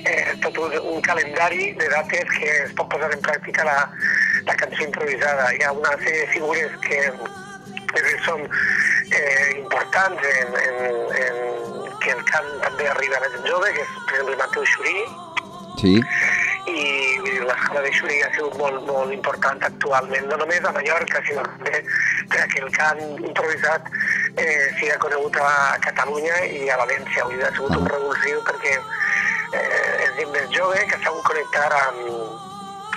[0.04, 3.78] eh, tot un, un calendari de dates que es pot posar en pràctica la,
[4.46, 5.52] la cançó improvisada.
[5.54, 7.00] Hi ha una sèrie de figures que,
[7.94, 10.76] que són eh, importants en, en,
[11.22, 11.40] en,
[12.02, 14.98] que el cant també arriba a la gent jove, que és per exemple Mateu Xurí,
[15.78, 15.92] Sí.
[16.68, 21.44] I l'escola de Xuri ha sigut molt, molt important actualment, no només a Mallorca, sinó
[21.46, 21.82] també
[22.32, 23.00] perquè el cant
[23.30, 23.88] improvisat
[24.36, 27.26] eh, sigui conegut a Catalunya i a València.
[27.32, 31.68] Dir, ha sigut un revulsiu perquè eh, és gent més jove que s'ha sabut connectar
[31.80, 32.46] amb,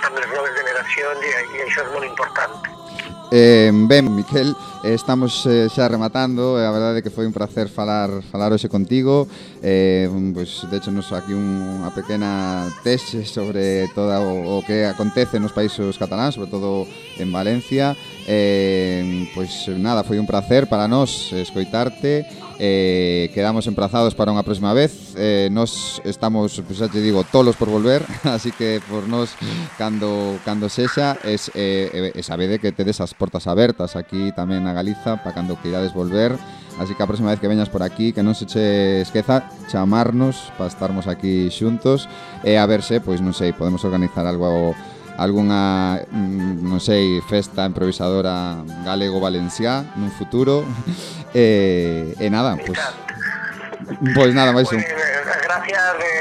[0.02, 2.81] amb les noves generacions i, i això és molt important.
[3.34, 7.32] Eh, ben, Miquel, eh, estamos eh, xa rematando, eh, a verdade é que foi un
[7.32, 9.24] placer falar falar hoxe contigo.
[9.64, 10.04] Eh,
[10.36, 14.84] pois, pues, de hecho, nos aquí un, unha pequena tese sobre todo o, o que
[14.84, 16.84] acontece nos países cataláns, sobre todo
[17.16, 17.96] en Valencia.
[18.28, 22.28] Eh, pois pues, nada, foi un placer para nós escoitarte
[22.64, 25.18] eh, quedamos emplazados para unha próxima vez.
[25.18, 29.34] Eh, nos estamos, pues, xa te digo, tolos por volver así que por nos
[29.74, 34.62] cando, cando sexa es, eh, eh, e sabede que tedes as portas abertas aquí tamén
[34.62, 36.38] na Galiza para cando queirades volver.
[36.78, 40.54] Así que a próxima vez que veñas por aquí que non se che esqueza chamarnos
[40.54, 42.06] para estarmos aquí xuntos.
[42.46, 44.78] E a verse, pois non sei, podemos organizar algo
[45.18, 50.64] algunha, mm, non sei, festa improvisadora galego-valenciá nun futuro.
[51.34, 52.78] e, e nada, pois...
[52.78, 54.68] Pues, pois nada, máis.
[54.68, 54.94] Pues, eh,
[55.42, 56.12] gracias de,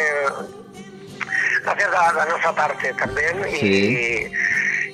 [1.63, 3.69] gracias da, da nosa parte tamén Sí.
[3.69, 4.31] e,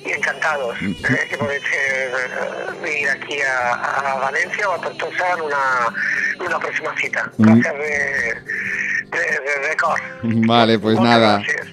[0.04, 2.12] e encantados eh, que podedes eh,
[2.84, 5.64] vir aquí a, a Valencia ou a Tortosa nunha,
[6.38, 7.24] nunha próxima cita.
[7.40, 7.94] Gracias de,
[9.10, 10.00] de, de, de cor.
[10.46, 11.30] Vale, Moitas nada.
[11.42, 11.66] gracias.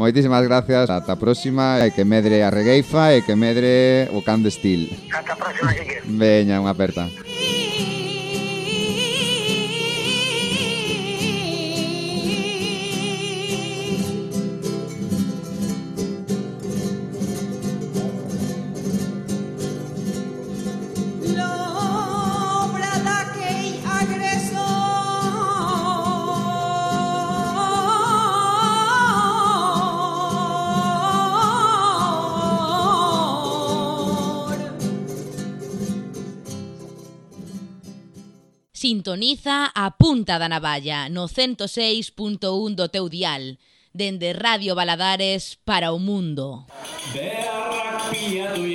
[0.00, 0.88] Moitísimas gracias.
[0.88, 4.88] Ata a próxima e que medre a regueifa e que medre o can de steel.
[5.12, 6.00] Ata a próxima, Guille.
[6.08, 7.04] Veña, unha aperta.
[38.90, 43.54] Sintoniza a Punta da Navalla no 106.1 do teu dial.
[43.94, 46.66] Dende Radio Baladares para o mundo.
[47.14, 48.66] Berrak piatu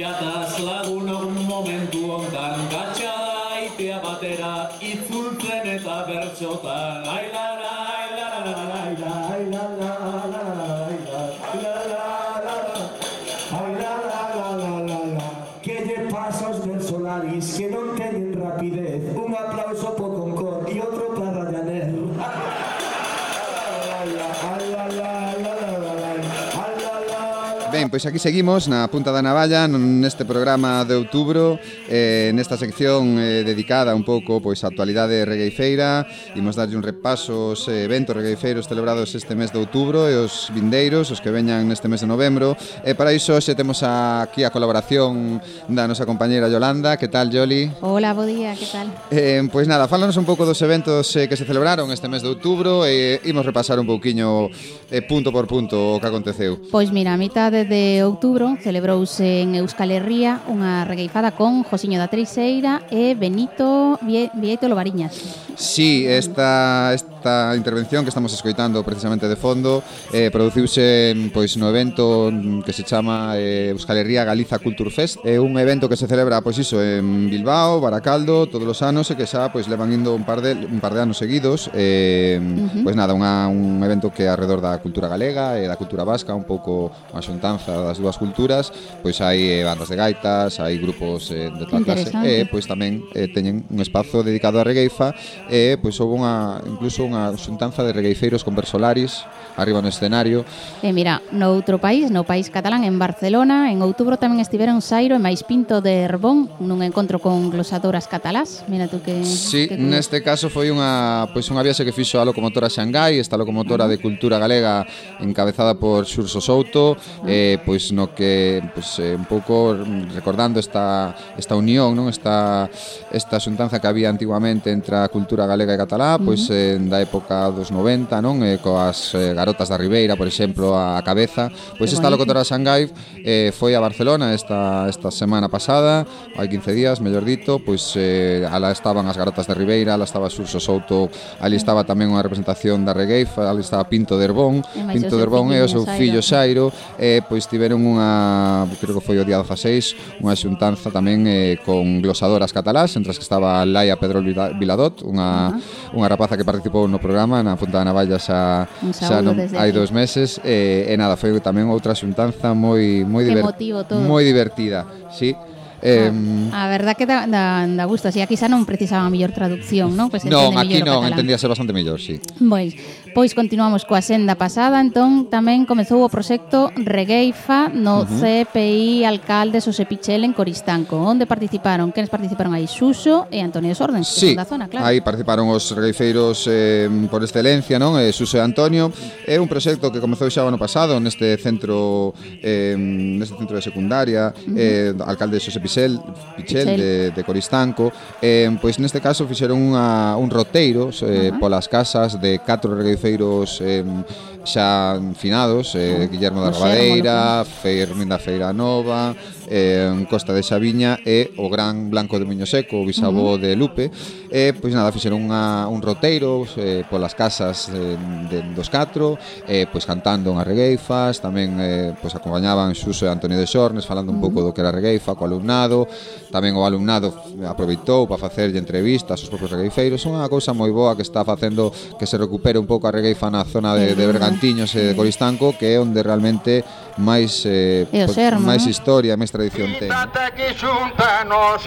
[27.85, 33.21] Ben, pois aquí seguimos na punta da navalla neste programa de outubro eh, nesta sección
[33.21, 36.01] eh, dedicada un pouco pois á actualidade regueifeira
[36.33, 41.13] imos darlle un repaso aos eventos regueifeiros celebrados este mes de outubro e os vindeiros,
[41.13, 45.37] os que veñan neste mes de novembro e para iso xe temos aquí a colaboración
[45.69, 47.69] da nosa compañeira Yolanda que tal Yoli?
[47.85, 48.89] Hola, bo día, que tal?
[49.13, 52.33] Eh, pois nada, fálanos un pouco dos eventos eh, que se celebraron este mes de
[52.33, 54.49] outubro e imos repasar un pouquiño
[54.89, 59.43] eh, punto por punto o que aconteceu Pois mira, a mitad de de outubro celebrouse
[59.43, 65.11] en Euskal Herria unha regueifada con Josiño da Treixeira e Benito Vieito Lobariñas.
[65.59, 69.81] Sí, esta, esta esta intervención que estamos escoitando precisamente de fondo
[70.13, 72.29] eh, produciuse pois no evento
[72.61, 76.05] que se chama eh, Euskal Herria Galiza Culture Fest é eh, un evento que se
[76.05, 80.13] celebra pois iso en Bilbao, Baracaldo, todos os anos e que xa pois levan indo
[80.13, 82.83] un par de un par de anos seguidos eh, uh -huh.
[82.85, 86.45] pois nada, unha, un evento que alrededor da cultura galega e da cultura vasca un
[86.45, 88.69] pouco a xuntanza das dúas culturas
[89.01, 93.01] pois hai eh, bandas de gaitas, hai grupos eh, de toda clase e pois tamén
[93.17, 95.09] eh, teñen un espazo dedicado a regueifa
[95.49, 99.23] e pois houve unha, incluso unha unha xuntanza de regueiceiros con versolaris
[99.57, 100.45] arriba no escenario.
[100.83, 105.15] E mira, no outro país, no país catalán, en Barcelona, en outubro tamén estiveron Sairo
[105.15, 108.67] e máis Pinto de Herbón nun encontro con glosadoras catalás.
[108.67, 109.23] Mira tú que...
[109.23, 109.77] Sí, que...
[109.77, 113.97] neste caso foi unha, pois, unha viaxe que fixo a locomotora Xangai, esta locomotora de
[113.97, 114.85] cultura galega
[115.19, 117.27] encabezada por Xurso Souto, ah.
[117.27, 119.77] eh, pois no que pois, eh, un pouco
[120.13, 122.11] recordando esta, esta unión, non?
[122.11, 122.67] Esta,
[123.11, 126.75] esta xuntanza que había antigamente entre a cultura galega e catalá, pois uh -huh.
[126.75, 128.43] eh, da época dos 90, non?
[128.43, 131.53] Eh, coas eh, Garotas da Ribeira, por exemplo, a cabeza.
[131.77, 132.89] Pois esta locutora Xangai
[133.21, 136.01] eh, foi a Barcelona esta, esta semana pasada,
[136.33, 140.33] hai 15 días, mellor dito, pois eh, ala estaban as Garotas da Ribeira, ala estaba
[140.33, 145.53] Surso Souto, ali estaba tamén unha representación da Regueifa, ali estaba Pinto Derbón, Pinto Derbón
[145.53, 150.25] e o seu fillo Xairo, eh, pois tiveron unha, creo que foi o día 16,
[150.25, 155.53] unha xuntanza tamén eh, con glosadoras catalás, entre as que estaba Laia Pedro Viladot, unha,
[155.53, 156.01] uh -huh.
[156.01, 159.69] unha rapaza que participou no programa na Punta de Navallas xa, xa no desde hai
[159.75, 165.35] dous meses e, e nada, foi tamén outra xuntanza moi moi divertida, moi divertida, si.
[165.35, 165.55] Sí?
[165.85, 166.09] Eh,
[166.51, 169.93] a, a verdad que da, da, da gusto, así aquí xa non precisaba mellor traducción,
[169.93, 170.09] non?
[170.09, 172.17] Pois pues non, aquí non, entendía ser bastante mellor, si.
[172.17, 172.41] Sí.
[172.41, 172.73] Pois,
[173.15, 178.19] Pois continuamos coa senda pasada, entón tamén comezou o proxecto Regueifa no uh -huh.
[178.51, 182.67] CPI Alcalde Xosé Pichel en Coristanco, onde participaron, quenes participaron aí?
[182.67, 184.91] Suso e Antonio Sordens, sí, son da zona, claro.
[184.91, 187.95] aí participaron os regueifeiros eh, por excelencia, non?
[187.95, 188.91] Eh, Suso e Antonio.
[189.23, 192.11] É un proxecto que comezou xa o ano pasado neste centro
[192.43, 194.59] eh, neste centro de secundaria, uh -huh.
[194.59, 196.03] eh, Alcalde Xosé Pichel,
[196.35, 196.79] Pichel, Pichel.
[196.83, 197.95] De, de Coristanco.
[198.19, 201.39] Eh, pois neste caso fixeron unha, un roteiro eh, uh -huh.
[201.39, 204.03] polas casas de catro regueifeiros cruceros em,
[204.45, 209.15] xa finados, eh, Guillermo da Rabadeira, Ferminda Feira Nova,
[209.49, 213.41] eh, Costa de Xaviña e o gran Blanco de Miño Seco, o bisabó uh -huh.
[213.41, 213.85] de Lupe.
[214.29, 217.97] E, eh, pois nada, fixeron unha, un roteiro eh, polas casas eh,
[218.29, 219.17] de, dos catro,
[219.49, 224.13] eh, pois cantando unhas regueifas, tamén eh, pois acompañaban Xuso e Antonio de Xornes falando
[224.13, 225.89] un pouco do que era regueifa, co alumnado,
[226.29, 227.09] tamén o alumnado
[227.49, 232.05] aproveitou para facerlle entrevistas aos propios regueifeiros, unha cousa moi boa que está facendo que
[232.05, 234.95] se recupere un pouco a regueifa na zona de, de Bergantiños Cantiños e eh, de
[234.99, 236.59] Coristanco, que é onde realmente
[236.99, 239.87] máis eh, e o pois, sermo, máis historia, máis tradición ten.
[239.87, 241.63] Quítate aquí xunta nos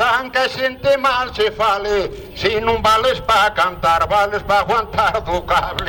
[0.53, 5.89] xente mal se fale, si non vales pa cantar, vales pa aguantar do cable.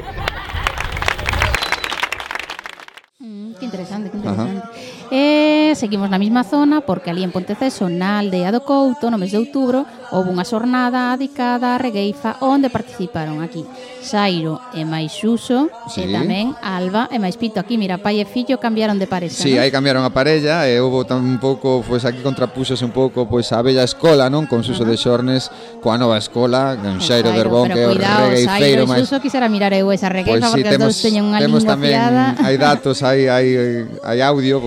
[3.20, 4.64] Mm, que interesante, que interesante.
[5.12, 9.18] Eh, E seguimos na mesma zona porque ali en Ponteceso, na aldea do Couto, no
[9.18, 13.62] mes de outubro, Houve unha xornada dedicada a Regueifa onde participaron aquí
[14.02, 16.02] Xairo e máis Xuso sí.
[16.02, 17.62] e tamén Alba e máis Pito.
[17.62, 19.38] Aquí, mira, pai e fillo cambiaron de parella.
[19.38, 19.62] Sí, non?
[19.62, 23.30] aí cambiaron a parella e houve tan un pouco, pois pues, aquí contrapúxose un pouco
[23.30, 24.50] pois pues, a bella escola, non?
[24.50, 24.90] Con Xuxo uh -huh.
[24.90, 25.44] de Xornes,
[25.78, 29.06] coa nova escola, con Xairo, Xairo Derbón, que é o regueifeiro máis.
[29.06, 31.94] Xuxo quixera mirar eu esa regueifa pois, pues, sí, porque temos, teñen unha temos tamén,
[32.42, 33.48] hai datos, hai, hai,
[34.02, 34.58] hai audio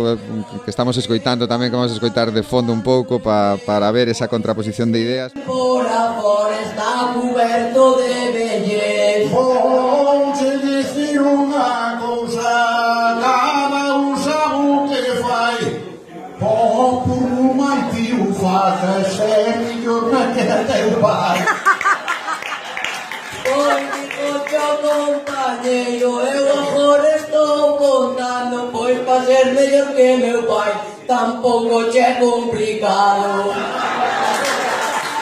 [0.62, 4.06] que estamos escoitando tamén, que vamos a escoitar de fondo un pouco pa, para ver
[4.06, 9.34] esa contraposición de ideas Por amor está coberto de belleza.
[9.34, 15.58] Ponche dicir unha cousa, cada un sabe que fai.
[16.38, 21.38] Pon por un mantiu faca, ser millor na que teu pai.
[24.82, 30.72] compañeiro Eu agora estou contando Pois pa ser mellor que meu pai
[31.06, 34.01] Tampouco che complicado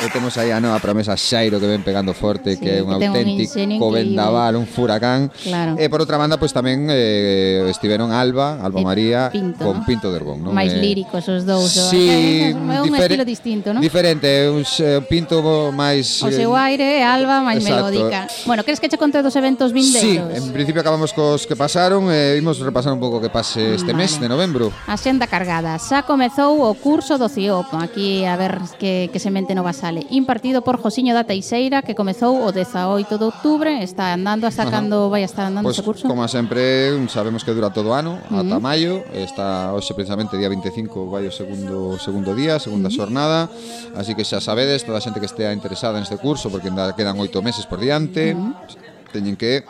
[0.01, 2.97] E temos aí a nova promesa Xairo que ven pegando forte, sí, que é un
[2.97, 5.29] que auténtico un vendaval, un furacán.
[5.29, 5.77] Claro.
[5.77, 9.85] E por outra banda, pois pues, tamén eh, estiveron Alba, Alba e María, Pinto, con
[9.85, 9.85] ¿no?
[9.85, 10.41] Pinto de Herbón.
[10.41, 10.57] Non?
[10.57, 11.93] Máis eh, líricos os dous.
[11.93, 13.85] Sí, é un estilo distinto, non?
[13.85, 14.65] Diferente, un
[15.05, 16.25] Pinto máis...
[16.25, 17.93] O seu aire, Alba, máis Exacto.
[17.93, 18.25] melódica.
[18.49, 20.01] Bueno, queres que che conte dos eventos vindeiros?
[20.01, 23.77] Sí, en principio acabamos cos que pasaron, e eh, imos repasar un pouco que pase
[23.77, 24.09] este vale.
[24.09, 24.73] mes de novembro.
[24.89, 25.77] A xenda cargada.
[25.77, 29.90] Xa comezou o curso do CIOP, aquí a ver que, que se mente no basar
[29.91, 34.63] Vale, impartido por Josiño da Teixeira que comezou o 18 de outubro, está andando hasta
[34.71, 36.07] cando vai a estar andando pues, ese curso?
[36.07, 38.47] Como sempre, sabemos que dura todo o ano, uh -huh.
[38.47, 43.03] ata maio, está hoxe precisamente día 25 vai o segundo segundo día, segunda uh -huh.
[43.03, 43.51] xornada,
[43.99, 47.19] así que xa sabedes, toda a xente que estea interesada neste curso, porque ainda quedan
[47.19, 49.11] oito meses por diante, uh -huh.
[49.11, 49.67] teñen que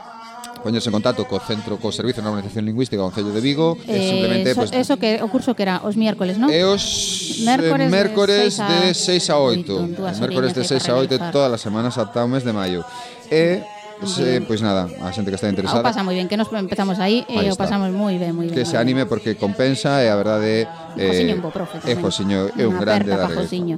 [0.60, 3.96] poñerse en contacto co centro co servicio de Normalización lingüística do Concello de Vigo eh,
[3.96, 6.52] e simplemente eso, pues, eso que o curso que era os miércoles, non?
[6.52, 10.20] E os mércores, mércores de 6 a 8.
[10.20, 12.84] Mércores de 6 a 8 todas as semanas ata o mes de maio.
[13.32, 13.64] E
[14.00, 15.84] Pois eh, pues nada, a xente que está ah, interesada.
[15.84, 18.32] O pasa moi ben, que nos empezamos aí, aí e eh, o pasamos moi ben,
[18.32, 18.56] moi ben.
[18.56, 20.64] Que se anime porque compensa e a verdade
[20.96, 22.02] Eh, Josiño é un bo profe eh, tamén.
[22.02, 23.76] Josiño, é un grande da Josiño.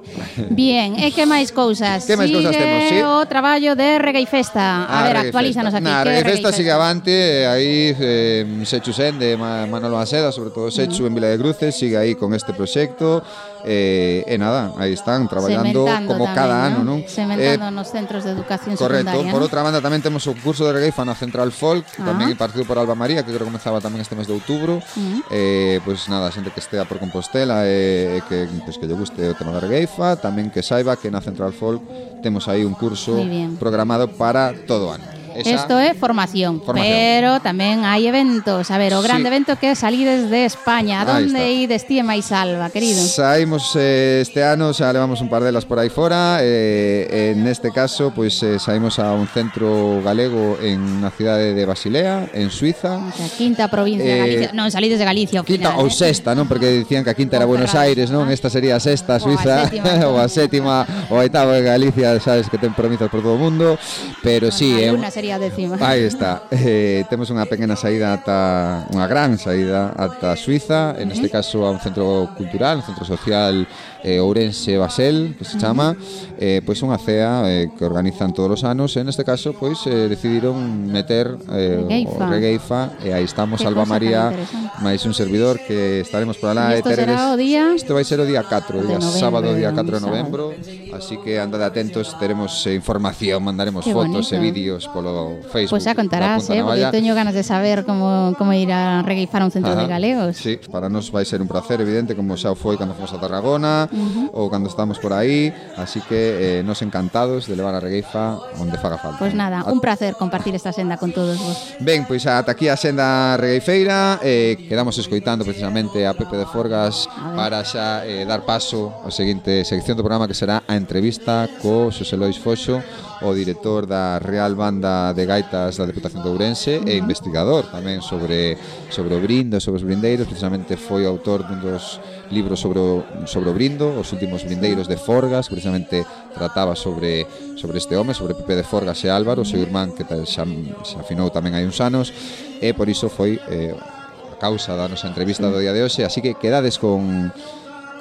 [0.50, 2.04] Bien, e que máis cousas?
[2.04, 2.80] Que máis cousas temos?
[2.88, 2.98] Sí?
[3.02, 4.86] o traballo de Reggae Festa.
[4.86, 5.84] Ah, a ah, ver, actualízanos aquí.
[5.84, 10.70] Na, Reggae, Reggae Festa sigue avante, aí eh, Sechu Sen de Manolo Maceda, sobre todo
[10.70, 11.06] Sechu uh -huh.
[11.08, 13.22] en Vila de Cruces, sigue aí con este proxecto.
[13.64, 16.98] Eh, e nada, aí están traballando como tamén, cada ano, non?
[17.06, 19.06] Sementando eh, nos centros de educación correcto.
[19.06, 19.30] secundaria.
[19.30, 22.10] Correcto, por outra banda tamén temos o curso de reggae na Central Folk, ah.
[22.10, 24.82] tamén impartido por Alba María, que creo que comenzaba tamén este mes de outubro.
[24.82, 25.18] Uh -huh.
[25.30, 28.94] Eh, pois pues nada, xente que estea por Compostela e, e que, pues, que lle
[28.94, 31.82] guste o tema da regueifa, tamén que saiba que na Central Folk
[32.22, 33.18] temos aí un curso
[33.58, 35.21] programado para todo o ano.
[35.36, 36.92] Esa- Isto é formación, Formación.
[36.92, 38.68] pero tamén hai eventos.
[38.70, 39.32] A ver, o grande Sí.
[39.32, 41.02] evento que é salides de España.
[41.06, 41.40] A está.
[41.44, 43.00] ides ti e máis salva, querido?
[43.02, 47.70] Saímos eh, este ano, xa levamos un par delas por aí fora eh, En neste
[47.72, 52.98] caso, pois eh, saímos a un centro galego en na cidade de Basilea, en Suiza
[52.98, 54.48] O sea, quinta provincia de Eh, Galicia.
[54.52, 55.80] Non, salides de Galicia ao Quinta final.
[55.80, 55.94] ou eh?
[55.94, 56.46] sexta, non?
[56.50, 57.72] Porque dicían que a quinta era Buenos.
[57.72, 58.28] Aires, non?
[58.28, 59.70] Esta sería a sexta, a Suiza
[60.08, 63.40] ou a sétima ou a oitava de Galicia, sabes que ten promesas por todo o
[63.40, 63.78] mundo,
[64.20, 64.92] pero sí, é
[65.22, 65.78] sería a décima.
[65.80, 66.42] Aí está.
[66.50, 71.70] Eh, temos unha pequena saída ata unha gran saída ata Suiza, en este caso a
[71.70, 73.62] un centro cultural, un centro social
[74.04, 75.96] eh, Ourense Basel, que se chama,
[76.38, 80.10] eh, pois unha cea eh, que organizan todos os anos, en este caso pois eh,
[80.10, 80.58] decidiron
[80.90, 82.18] meter eh, Regueifa.
[82.18, 84.34] o Regueifa e aí estamos Qué Alba María,
[84.82, 87.72] máis un servidor que estaremos por alá e eh, será O día...
[87.78, 90.44] Isto vai ser o día 4, o día novembro, sábado, día 4 de novembro,
[90.92, 94.42] así que andade atentos, teremos eh, información, mandaremos Qué fotos eh, bonito.
[94.42, 95.78] e vídeos polo Facebook.
[95.78, 96.90] Pois xa contarás, eh, Navalla.
[96.90, 99.82] porque teño ganas de saber como como ir a Regueifar a un centro Ajá.
[99.82, 100.36] de galegos.
[100.36, 103.86] Sí, para nós vai ser un placer evidente como xa foi cando fomos a Tarragona,
[103.92, 104.30] uh -huh.
[104.32, 108.80] ou cando estamos por aí, así que eh, nos encantados de levar a Regueifa onde
[108.80, 109.20] faga falta.
[109.20, 111.76] Pois pues nada, un placer compartir esta senda con todos vos.
[111.80, 117.08] Ben, pois ata aquí a senda regueifeira, eh, quedamos escoitando precisamente a Pepe de Forgas
[117.36, 121.92] para xa eh, dar paso ao seguinte sección do programa que será a entrevista co
[121.92, 122.80] Xosé Lois Foxo
[123.22, 128.58] o director da Real Banda de Gaitas da Deputación de Ourense e investigador tamén sobre
[128.90, 132.02] sobre o brindo, sobre os brindeiros, precisamente foi autor dun dos
[132.34, 136.02] libros sobre o, sobre o brindo, os últimos brindeiros de Forgas, precisamente
[136.34, 140.02] trataba sobre sobre este home, sobre Pepe de Forgas e Álvaro, o seu irmán que
[140.26, 140.42] xa,
[140.82, 142.10] xa afinou tamén hai uns anos
[142.58, 146.18] e por iso foi eh, a causa da nosa entrevista do día de hoxe, así
[146.18, 147.30] que quedades con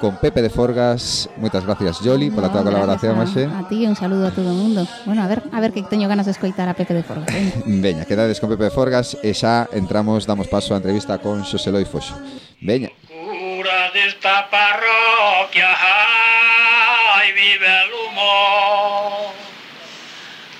[0.02, 1.30] con Pepe de Forgas.
[1.38, 3.46] Moitas gracias, Joli, pola no, túa colaboración, Maxe.
[3.46, 4.82] A ti, un saludo a todo o mundo.
[5.06, 7.30] Bueno, a ver, a ver que teño ganas de escoitar a Pepe de Forgas.
[7.66, 11.70] Veña, quedades con Pepe de Forgas e xa entramos, damos paso á entrevista con Xosé
[11.70, 12.18] Loi Foxo.
[12.58, 12.90] Veña.
[13.06, 19.30] Cura desta parroquia, ai, vive o humor.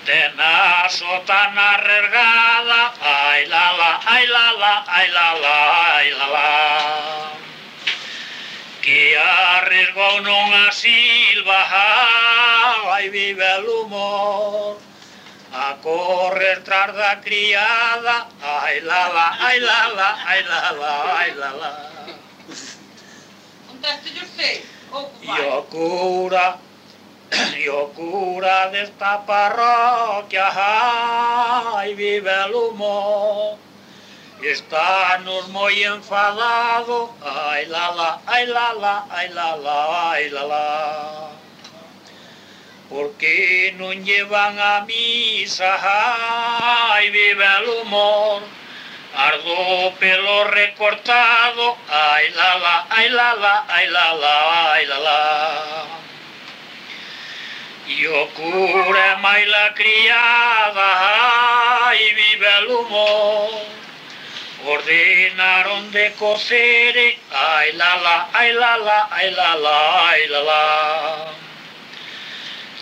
[0.07, 5.55] Tena sotana regada, ai, la, la, ai, la, la, ai, la, la,
[5.99, 6.82] ai, la, la.
[9.23, 11.59] Que arriesgou nunha silva,
[12.91, 14.75] ai, vive el humor.
[15.53, 21.31] A correr tras da criada, ai la la, ai la la, ai la la, ai
[21.39, 21.71] la la.
[25.37, 26.59] E o cura,
[27.31, 33.57] e o cura desta parroquia, ai, vive el humor.
[34.43, 39.77] Estános moi enfadado, ai la la, ai la la, ai la la,
[40.11, 41.31] ai la la.
[42.89, 48.43] Por que non llevan a misa, ai vive el humor.
[49.15, 54.35] Ardo pelo recortado, ai la la, ai la la, ai la la,
[54.73, 55.21] ai la la.
[57.87, 60.89] E o cura máis la criada,
[61.87, 63.82] ai vive el humor.
[64.65, 66.95] Ordenaron de coser,
[67.31, 71.33] ay la la, ay la la, ay la la, ay la la.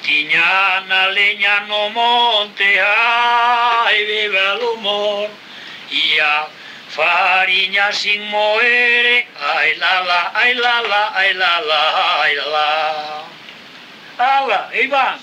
[0.03, 5.29] Tiñan a leña no monte, ay vive el humor.
[5.91, 6.47] E a
[6.89, 13.23] fariña sin moer, ai la la, ai la la, ai la la, ai la la.
[14.17, 15.19] Ala, Iván.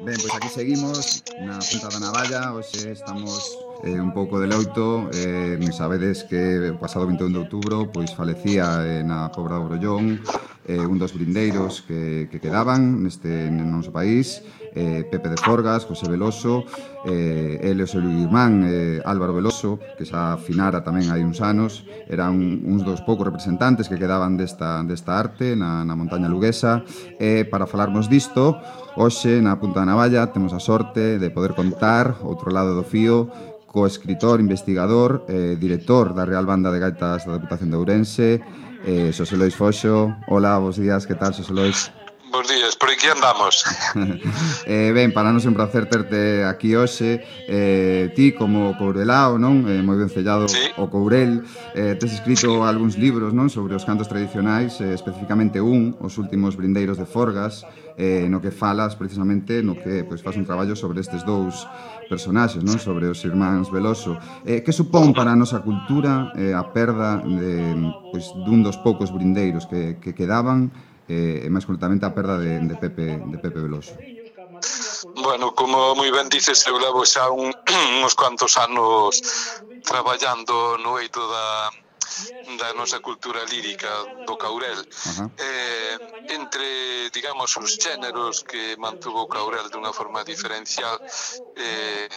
[0.00, 4.46] Ben, pois aquí seguimos na Punta da Navalla Hoxe estamos eh, un pouco eh, de
[4.48, 9.68] loito eh, sabedes que o pasado 21 de outubro pois falecía eh, na Pobra do
[9.68, 10.20] Brollón
[10.68, 15.84] eh, un dos brindeiros que, que quedaban neste no noso país eh, Pepe de Forgas,
[15.84, 16.64] José Veloso
[17.06, 21.88] eh, ele o seu irmán eh, Álvaro Veloso que xa finara tamén hai uns anos
[22.06, 26.84] eran uns dos poucos representantes que quedaban desta, desta arte na, na montaña luguesa.
[27.18, 28.58] E eh, para falarmos disto
[28.96, 33.30] Hoxe, na Punta da Navalla, temos a sorte de poder contar outro lado do fío
[33.70, 38.42] coescritor, investigador, eh, director da Real Banda de Gaitas da Deputación de Ourense,
[38.82, 40.10] eh, Xosé Lois Foxo.
[40.26, 41.92] Hola, bons días, que tal, Xosé Lois?
[42.32, 43.64] Bos días, por aquí andamos.
[44.66, 47.26] eh, ben, para nos é un placer terte aquí hoxe.
[47.50, 49.66] Eh, ti como courelao, non?
[49.66, 50.70] Eh, moi ben sellado sí.
[50.78, 51.42] o courel.
[51.74, 53.50] Eh, tes escrito algúns libros, non?
[53.50, 57.66] Sobre os cantos tradicionais, eh, especificamente un, os últimos brindeiros de Forgas,
[57.98, 61.66] eh, no que falas precisamente, no que pois, faz un traballo sobre estes dous
[62.10, 62.74] personaxes, non?
[62.82, 64.18] Sobre os irmáns Veloso.
[64.42, 67.78] Eh, que supón para a nosa cultura eh, a perda de,
[68.10, 70.74] pois, dun dos poucos brindeiros que, que quedaban
[71.06, 73.94] eh, e máis concretamente a perda de, de, Pepe, de Pepe Veloso?
[75.22, 77.54] Bueno, como moi ben dices, eu levo xa un,
[78.04, 79.22] uns cuantos anos
[79.86, 81.70] traballando no eito da,
[82.58, 83.90] da nosa cultura lírica
[84.26, 84.80] do Caurel.
[84.80, 85.30] Uh -huh.
[85.38, 85.96] eh,
[86.38, 90.96] entre, digamos, os xéneros que mantuvo Caurel dunha forma diferencial
[91.56, 92.08] eh,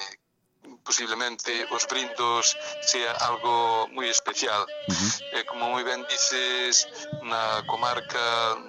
[0.84, 4.62] posiblemente os brindos sea algo moi especial.
[4.64, 5.12] Uh -huh.
[5.40, 6.88] eh, como moi ben dices,
[7.24, 8.26] na comarca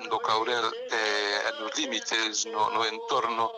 [0.08, 3.50] do Caurel eh, nos límites, no, no entorno,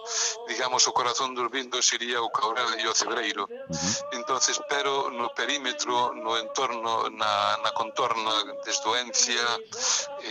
[0.49, 3.45] digamos, o corazón dos brindos sería o Caurel e o Cebreiro.
[3.45, 4.17] Uh -huh.
[4.19, 8.33] entonces pero no perímetro, no entorno, na, na contorna
[8.65, 9.47] desde Oencia,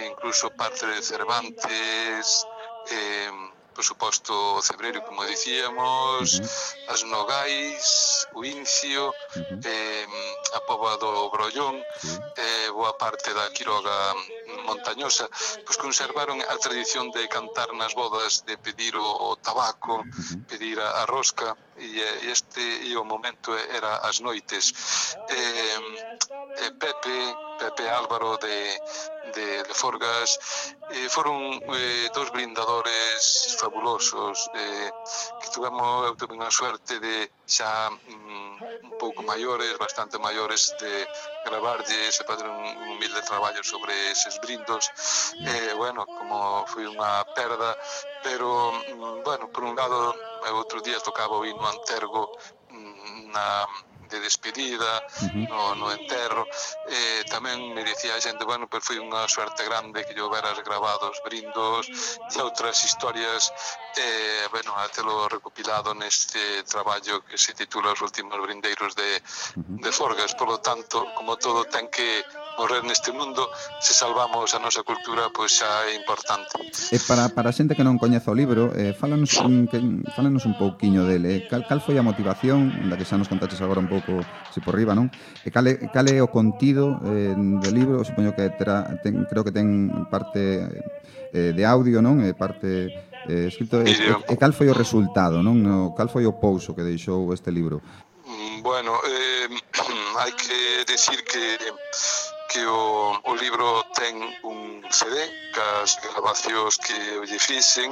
[0.09, 2.45] incluso parte de Cervantes,
[2.89, 3.32] eh,
[3.76, 6.93] por suposto o cebreiro, como dicíamos, uh -huh.
[6.93, 7.84] as nogais,
[8.34, 9.67] o incio, uh -huh.
[9.67, 10.07] eh,
[10.57, 12.39] a pova do Brollón, uh -huh.
[12.39, 13.97] eh, boa parte da Quiroga
[14.63, 15.28] montañosa,
[15.65, 20.45] pois conservaron a tradición de cantar nas bodas, de pedir o, o tabaco, uh -huh.
[20.47, 24.73] pedir a, a rosca, e eh, este e o momento era as noites.
[25.30, 25.41] E,
[26.63, 27.17] e Pepe,
[27.59, 28.80] Pepe Álvaro de,
[29.34, 30.39] de, de Forgas
[30.89, 34.89] eh, foron eh, dos brindadores fabulosos eh,
[35.41, 41.03] que tuvemos, eu tuve unha suerte de xa mm, un pouco maiores, bastante maiores de
[41.45, 44.88] gravarlle e fazer un, un humilde traballo sobre eses brindos
[45.43, 47.76] eh, bueno, como foi unha perda
[48.23, 50.15] pero, mm, bueno, por un lado
[50.54, 52.30] outro día tocaba o hino Antergo
[52.70, 53.68] mm, na
[54.08, 55.49] de despedida uh -huh.
[55.49, 56.45] no, no enterro
[56.88, 60.58] eh, tamén me dicía a xente bueno, pero foi unha suerte grande que yo veras
[60.62, 61.89] grabados brindos
[62.32, 63.49] e outras historias
[63.97, 69.22] eh, bueno, atelo recopilado neste traballo que se titula Os últimos brindeiros de,
[69.56, 69.80] uh -huh.
[69.82, 72.24] de Forgas Por lo tanto, como todo ten que
[72.60, 73.47] morrer neste mundo
[73.80, 76.51] se salvamos a nosa cultura pois xa é importante.
[76.91, 79.80] E para, para a xente que non coñeza o libro, eh, fálanos, un, que,
[80.12, 81.47] fálanos un pouquiño dele.
[81.47, 84.20] Cal, cal foi a motivación, da que xa nos contaches agora un pouco pouco
[84.52, 85.08] se por riba, non?
[85.43, 89.89] E cale, cale o contido eh, do libro, supoño que terá, ten, creo que ten
[90.12, 90.68] parte
[91.32, 92.20] eh, de audio, non?
[92.24, 92.91] E parte
[93.32, 95.56] eh, escrito e, e, e cal foi o resultado, non?
[95.64, 97.80] No, cal foi o pouso que deixou este libro?
[98.28, 99.48] Mm, bueno, eh,
[100.20, 101.56] hai que decir que
[102.56, 104.16] que o, o libro ten
[104.48, 106.96] un CD cas grabacións que
[107.28, 107.91] lle fixen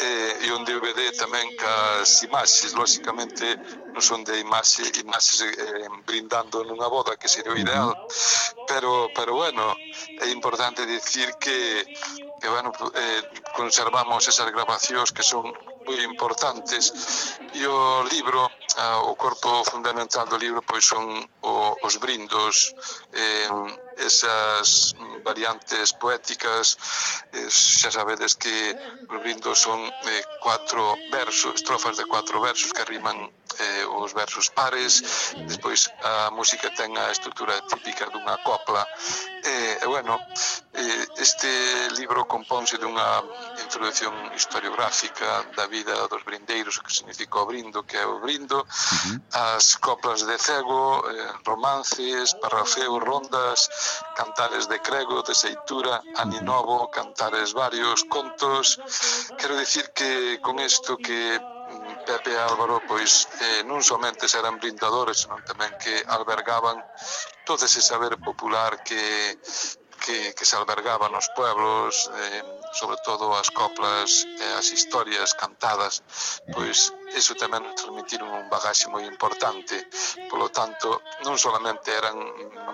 [0.00, 3.60] Eh, e, e un DVD tamén cas imaxes, lóxicamente
[3.92, 7.92] non son de imaxe, imaxes eh, brindando nunha boda que sería o ideal,
[8.64, 9.76] pero, pero bueno,
[10.24, 11.84] é importante dicir que,
[12.40, 13.22] que bueno, eh,
[13.52, 15.52] conservamos esas grabacións que son
[15.84, 16.84] moi importantes.
[17.52, 18.48] E eh, o libro,
[18.80, 21.04] ah, o corpo fundamental do libro pois son
[21.44, 22.72] o, os brindos
[23.12, 23.48] eh,
[24.00, 24.94] esas
[25.24, 26.76] variantes poéticas
[27.32, 28.54] eh, xa sabedes que
[29.08, 34.48] os brindos son eh, cuatro versos, estrofas de cuatro versos que riman eh, os versos
[34.50, 35.02] pares.
[35.46, 38.86] Despois a música ten a estrutura típica dunha copla.
[39.44, 40.20] Eh, e eh, bueno
[40.72, 41.48] eh, este
[41.96, 43.24] libro compónse dunha
[43.60, 48.58] introducción historiográfica da vida dos brindeiros o que significa o brindo, que é o brindo.
[48.60, 49.16] Uh -huh.
[49.56, 53.58] as coplas de cego eh, romances, parrafeos, rondas
[54.14, 58.80] cantares de crego, de seitura, ani novo, cantares varios, contos.
[59.38, 64.58] Quero dicir que con isto que mm, Pepe e Álvaro pois eh, non somente eran
[64.58, 66.78] brindadores, senón tamén que albergaban
[67.44, 69.38] todo ese saber popular que
[70.00, 72.42] que, que se albergaba nos pueblos, eh,
[72.72, 76.02] sobre todo as coplas e eh, as historias cantadas,
[76.50, 79.76] pois iso tamén nos transmitiron un bagaxe moi importante.
[80.32, 82.16] Polo tanto, non solamente eran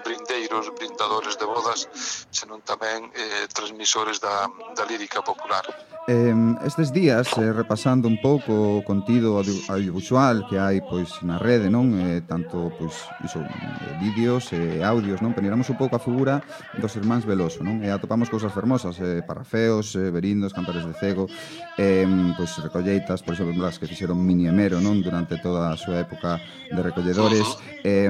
[0.07, 1.91] brindeiros, brindadores de bodas,
[2.31, 4.47] senón tamén eh, transmisores da,
[4.77, 5.64] da lírica popular.
[6.09, 11.67] Eh, estes días, eh, repasando un pouco o contido audiovisual que hai pois na rede,
[11.67, 11.99] non?
[11.99, 12.95] Eh, tanto pois
[13.27, 15.35] iso, eh, vídeos e eh, audios, non?
[15.35, 16.47] Peniramos un pouco a figura
[16.79, 17.83] dos irmáns Veloso, non?
[17.83, 21.27] E atopamos cousas fermosas, eh, parafeos, eh, berindos, cantares de cego,
[21.75, 22.07] eh,
[22.39, 25.03] pois recolleitas, por exemplo, as que fixeron Mini Emero, non?
[25.03, 26.39] Durante toda a súa época
[26.71, 27.59] de recolledores.
[27.83, 28.07] Eh,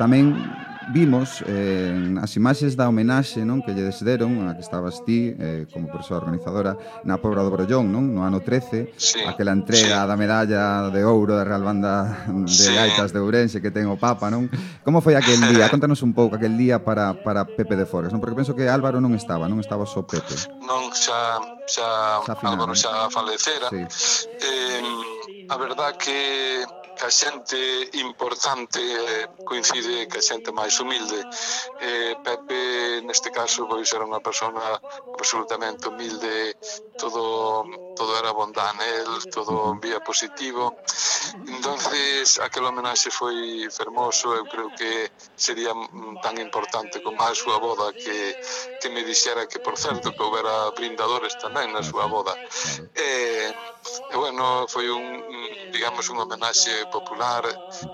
[0.00, 0.32] tamén
[0.92, 5.68] vimos eh, as imaxes da homenaxe non que lle desderon a que estabas ti eh,
[5.68, 8.08] como persoa organizadora na Pobra do Brollón, non?
[8.08, 10.08] No ano 13, sí, aquela entrega sí.
[10.08, 12.72] da medalla de ouro da Real Banda de sí.
[12.72, 14.48] Gaitas de Ourense que ten o Papa, non?
[14.82, 15.68] Como foi aquel día?
[15.74, 18.20] Contanos un pouco aquel día para, para Pepe de Forgas, non?
[18.24, 20.34] Porque penso que Álvaro non estaba, non estaba só Pepe.
[20.64, 21.36] Non, xa,
[21.68, 23.68] xa, xa final, Álvaro xa falecera.
[23.68, 23.84] Sí.
[24.40, 26.64] Eh, a verdad que
[27.04, 27.58] a xente
[28.00, 31.20] importante eh, coincide que a xente máis humilde.
[31.80, 34.78] Eh, Pepe, neste caso, pois era unha persona
[35.14, 36.56] absolutamente humilde,
[36.98, 37.66] todo
[37.98, 40.78] todo era bondad nel, todo vía positivo.
[41.46, 47.58] Entonces, aquel homenaxe foi fermoso, eu creo que sería mm, tan importante como a súa
[47.58, 48.38] boda que,
[48.80, 52.34] que me dixera que, por certo, que houbera brindadores tamén na súa boda.
[52.94, 53.50] E, eh,
[54.12, 55.02] e bueno, foi un,
[55.74, 57.44] digamos, un homenaxe popular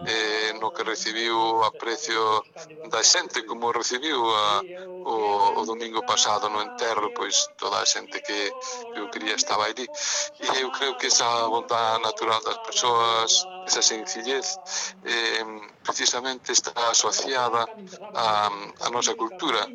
[0.06, 2.44] eh, no que recibiu aprecio
[2.90, 8.20] da xente como recibiu a, o, o domingo pasado no enterro, pois toda a xente
[8.22, 8.40] que
[8.96, 9.86] eu quería estaba ali.
[10.40, 13.30] E eu creo que esa vontade natural das persoas,
[13.66, 14.58] esa sencillez,
[15.04, 15.44] eh,
[15.82, 17.66] precisamente está asociada
[18.14, 19.66] a, a nosa cultura,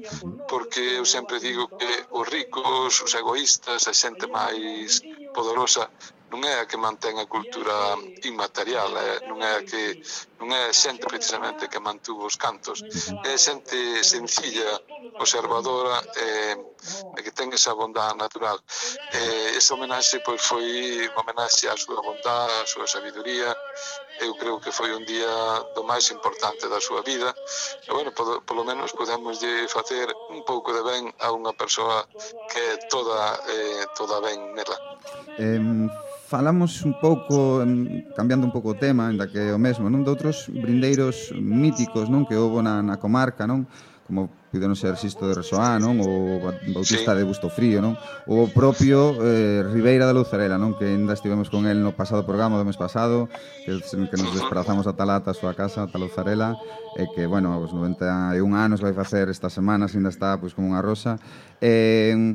[0.47, 5.01] porque eu sempre digo que os ricos, os egoístas, a xente máis
[5.33, 5.89] poderosa
[6.31, 9.97] non é a que mantén a cultura inmaterial, é, eh, non é a que
[10.39, 12.85] non é xente precisamente que mantuvo os cantos,
[13.25, 14.77] é xente sencilla,
[15.17, 16.29] observadora e
[17.17, 18.57] e que ten esa bondade natural.
[19.11, 20.65] Eh, esa homenaxe pois foi
[21.09, 23.49] unha homenaxe á súa bondade, á súa sabiduría
[24.21, 25.31] eu creo que foi un día
[25.75, 27.31] do máis importante da súa vida
[27.87, 32.07] e bueno, polo, polo menos podemos de facer un pouco de ben a unha persoa
[32.51, 34.77] que é toda, eh, toda ben nela
[35.39, 35.61] eh,
[36.29, 37.65] Falamos un pouco,
[38.15, 40.05] cambiando un pouco o tema, ainda que é o mesmo, non?
[40.05, 42.21] De outros brindeiros míticos, non?
[42.29, 43.65] Que houve na, na comarca, non?
[44.09, 46.01] como puderon ser Sisto de Resoá, non?
[46.01, 46.41] O
[46.73, 47.17] Bautista sí.
[47.21, 47.93] de Busto Frío, non?
[48.25, 50.73] O propio eh, Ribeira da Luzarela, non?
[50.73, 53.29] Que ainda estivemos con el no pasado programa do mes pasado,
[53.61, 56.57] que, que nos desplazamos a Talata, a súa casa, a Luzarela,
[56.97, 60.73] e que, bueno, aos 91 anos vai facer esta semana, se ainda está, pois, como
[60.73, 61.21] unha rosa.
[61.61, 62.33] Eh,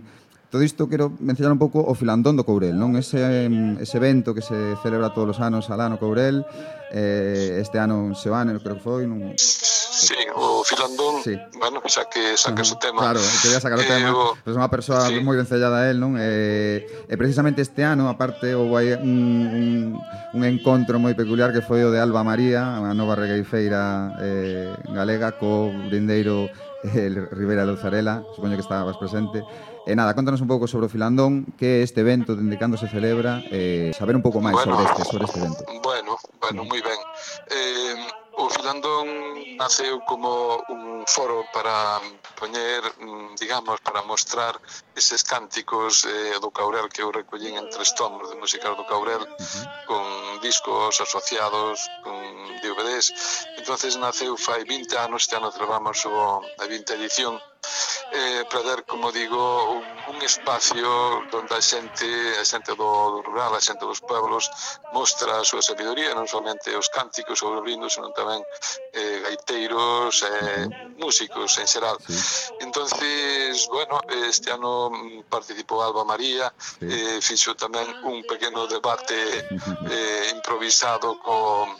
[0.54, 2.94] Todo isto quero mencionar un pouco o Filandón do Courel, non?
[2.94, 3.50] Ese,
[3.82, 4.54] ese evento que se
[4.86, 6.46] celebra todos os anos alá no Courel,
[6.94, 9.34] eh, este ano se van, creo que foi, non...
[9.34, 11.34] Sí, o Filandón, sí.
[11.58, 12.78] bueno, xa que sacas uh -huh.
[12.78, 13.00] o tema.
[13.02, 14.38] Claro, eh, quería sacar o eh, tema, o...
[14.46, 15.18] pois unha persoa sí.
[15.26, 16.14] moi ben sellada a él, non?
[16.22, 19.10] Eh, e precisamente este ano, aparte, houve hai un,
[19.58, 19.66] un,
[20.38, 25.34] un encontro moi peculiar que foi o de Alba María, a nova regueifeira eh, galega
[25.34, 26.46] co brindeiro
[26.94, 29.42] eh, Rivera Luzarela, supoño que estabas presente,
[29.84, 32.88] E nada, contanos un pouco sobre o Filandón, que é este evento, dende cando se
[32.88, 35.60] celebra, e eh, saber un pouco máis bueno, sobre este sobre este evento.
[35.84, 37.00] Bueno, bueno, moi ben.
[37.52, 39.06] Eh, o Filandón
[39.60, 42.00] naceu como un foro para
[42.40, 44.56] poñer, mm, digamos, para mostrar
[44.96, 49.22] eses cánticos eh, do Caurel que eu recollín en tres tomos de música do Caurel
[49.22, 49.64] uh -huh.
[49.86, 50.04] con
[50.40, 52.18] discos asociados con
[52.64, 53.12] DVDs.
[53.60, 57.36] Entonces naceu fai 20 anos, este ano celebramos a 20 edición
[58.12, 59.84] eh, para dar, como digo, un,
[60.14, 62.06] un espacio onde a xente,
[62.38, 64.50] a xente do rural, a xente dos pueblos,
[64.92, 68.40] mostra a súa sabiduría, non somente os cánticos ou os rindos, senón tamén
[68.94, 71.98] eh, gaiteiros, eh, músicos en xeral.
[72.06, 72.14] Sí.
[72.60, 74.90] entonces bueno, este ano
[75.28, 76.86] participou Alba María, sí.
[76.86, 79.48] eh, fixo tamén un pequeno debate
[79.90, 81.74] eh, improvisado con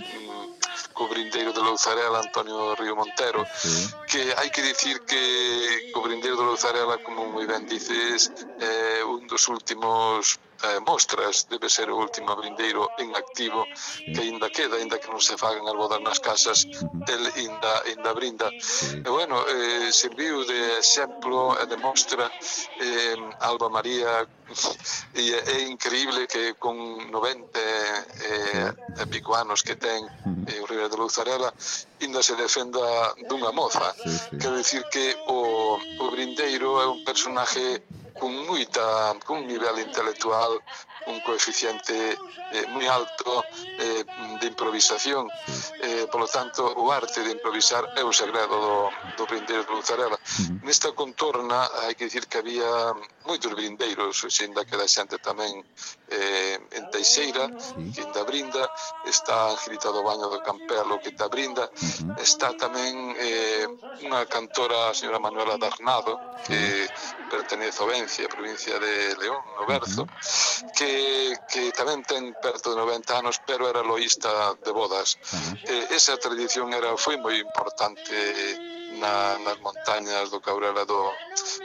[0.92, 3.90] Cobrindeiro de Louzarela, Antonio Río Montero, sí.
[4.10, 9.48] que hai que dicir que Cobrindeiro de Louzarela, como moi ben dices, é un dos
[9.48, 13.66] últimos eh, mostras, debe ser o último brindeiro en activo
[14.00, 16.64] que ainda queda, ainda que non se fagan as bodas nas casas,
[17.08, 18.48] el ainda, ainda brinda.
[18.50, 22.30] E bueno, eh, serviu de exemplo e de mostra
[22.80, 24.24] eh, Alba María
[25.14, 26.76] e é increíble que con
[27.10, 30.04] 90 eh, e pico anos que ten
[30.48, 31.52] eh, o Rivera de Luzarela
[32.00, 32.80] ainda se defenda
[33.28, 33.94] dunha moza.
[34.40, 37.82] Quer dicir que o, o brindeiro é un personaje
[38.18, 40.60] con, moita, cun nivel intelectual,
[41.06, 42.16] un coeficiente
[42.52, 43.44] eh, moi alto
[43.78, 44.02] eh,
[44.40, 45.28] de improvisación.
[45.82, 48.78] Eh, polo tanto, o arte de improvisar é o segredo do,
[49.16, 50.18] do Brindis Luzarela.
[50.62, 52.70] Nesta contorna, hai que dicir que había
[53.24, 55.64] moitos brindeiros xenda que da xente tamén
[56.12, 57.48] eh, en Teixeira
[57.92, 58.62] que ainda brinda
[59.08, 61.64] está Angelita do Baño do Campelo que ainda brinda
[62.20, 63.64] está tamén eh,
[64.04, 66.88] unha cantora a señora Manuela Darnado que
[67.32, 70.04] pertenece a Vencia provincia de León, no Berzo
[70.76, 75.16] que, que tamén ten perto de 90 anos pero era loísta de bodas.
[75.16, 75.54] Uh -huh.
[75.72, 78.12] eh, esa tradición era foi moi importante
[79.00, 81.10] na, nas montañas do Caurela do,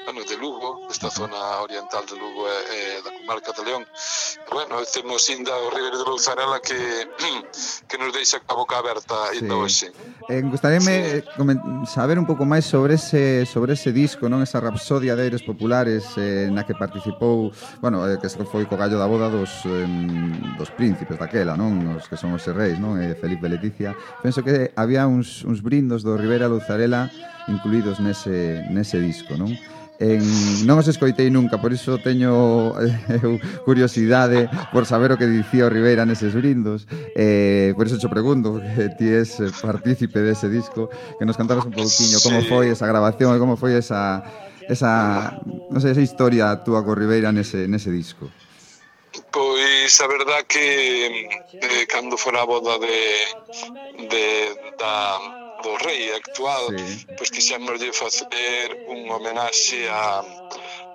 [0.06, 3.64] bueno, de Lugo, esta zona oriental de Lugo eh, eh, e, e da comarca de
[3.66, 3.84] León.
[3.84, 6.78] E, bueno, temos inda o Ribeiro de Louzarela que,
[7.90, 9.62] que nos deixa a boca aberta inda sí.
[9.62, 9.88] hoxe.
[10.30, 11.24] Eh, gustaríame sí.
[11.24, 15.44] Eh, saber un pouco máis sobre ese, sobre ese disco, non esa rapsodia de aires
[15.46, 19.88] populares eh, na que participou, bueno, eh, que foi co gallo da boda dos, eh,
[20.58, 21.98] dos príncipes daquela, non?
[21.98, 22.98] Os que son os reis, non?
[22.98, 23.94] Eh, Felipe Leticia.
[24.24, 27.12] Penso que había uns, uns brindos do Ribeira Luzarela
[27.48, 29.52] incluídos nese, nese disco, non?
[30.00, 30.24] En,
[30.64, 32.72] non os escoitei nunca, por iso teño
[33.20, 33.36] eu
[33.68, 36.88] curiosidade por saber o que dicía o Ribeira neses brindos.
[37.20, 40.88] Eh, por iso te pregunto, que ti és partícipe dese disco,
[41.20, 42.24] que nos cantaras un pouquiño sí.
[42.24, 44.24] como foi esa grabación e como foi esa
[44.70, 48.30] esa, non sei, esa historia túa co Ribeira nese, nese disco.
[49.34, 51.28] Pois a verdad que
[51.60, 52.96] eh, cando fora a boda de,
[54.08, 54.24] de
[54.78, 55.18] da,
[55.64, 57.06] do rei actual, sí.
[57.18, 60.24] pois quixémoslle facer un homenaxe a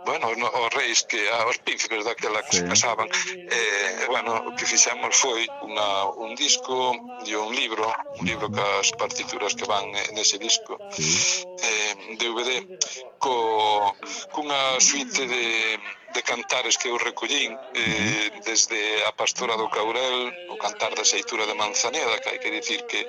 [0.04, 2.58] bueno, os reis que aos príncipes daquela que sí.
[2.58, 6.92] se casaban eh, bueno, o que fixemos foi unha, un disco
[7.24, 7.88] e un libro
[8.20, 11.44] un libro cas partituras que van eh, nese disco sí.
[11.64, 12.60] eh, DVD
[13.16, 13.96] co,
[14.32, 15.44] cunha suite de
[16.14, 21.42] de cantares que eu recollín eh, desde a pastora do Caurel, o cantar da seitura
[21.42, 23.02] de Manzaneda, que hai que dicir que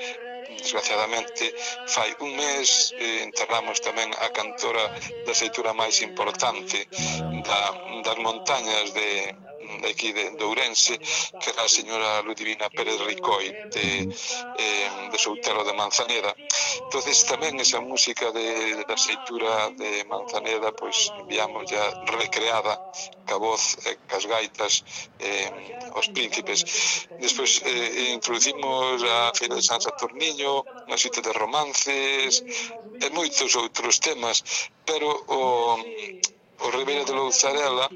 [0.57, 1.53] desgraciadamente
[1.87, 4.85] fai un mes eh, enterramos tamén a cantora
[5.25, 6.87] da seitura máis importante
[7.47, 7.61] da,
[8.05, 9.35] das montañas de,
[9.65, 10.97] Eh, aquí de, de Ourense,
[11.41, 13.87] que era a señora Ludivina Pérez Ricoi, de,
[14.57, 16.31] eh, de Soutelo de Manzaneda.
[16.85, 18.47] entonces tamén esa música de,
[18.85, 21.83] da seitura de Manzaneda, pois, enviamos ya
[22.19, 22.73] recreada,
[23.25, 24.73] ca voz, eh, cas gaitas,
[25.19, 25.49] eh,
[25.95, 26.59] os príncipes.
[27.17, 32.43] Despois eh, introducimos a Feira de San Saturniño, unha Xita de Romances,
[33.01, 34.43] e moitos outros temas,
[34.85, 35.39] pero o,
[36.59, 37.89] o Ribeira de Louzarela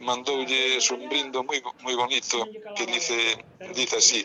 [0.00, 2.38] mandoulle un brindo moi, moi bonito
[2.76, 3.18] que dice,
[3.74, 4.20] dice así.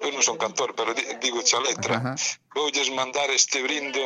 [0.00, 1.96] Eu non son cantor, pero digo xa letra.
[2.00, 4.00] Uh voulles mandar este brindo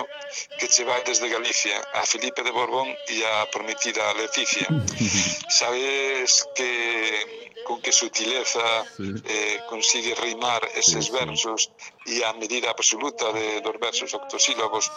[0.58, 4.66] que che vai desde Galicia a Felipe de Borbón e a prometida Leticia.
[5.48, 8.66] Sabes que con que sutileza
[8.98, 11.70] eh, consigue rimar eses versos
[12.06, 14.90] e a medida absoluta de, dos versos octosílabos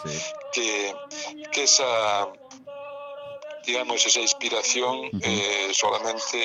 [0.50, 0.90] que,
[1.52, 2.26] que esa
[3.66, 6.38] digamos, esa inspiración eh, solamente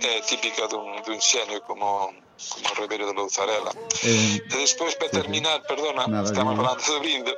[0.00, 3.72] é típica dun, dun xenio como como Ribeiro de Louzarela.
[4.02, 7.32] Eh, e despois, para terminar, perdona, nada, estamos falando do brindo,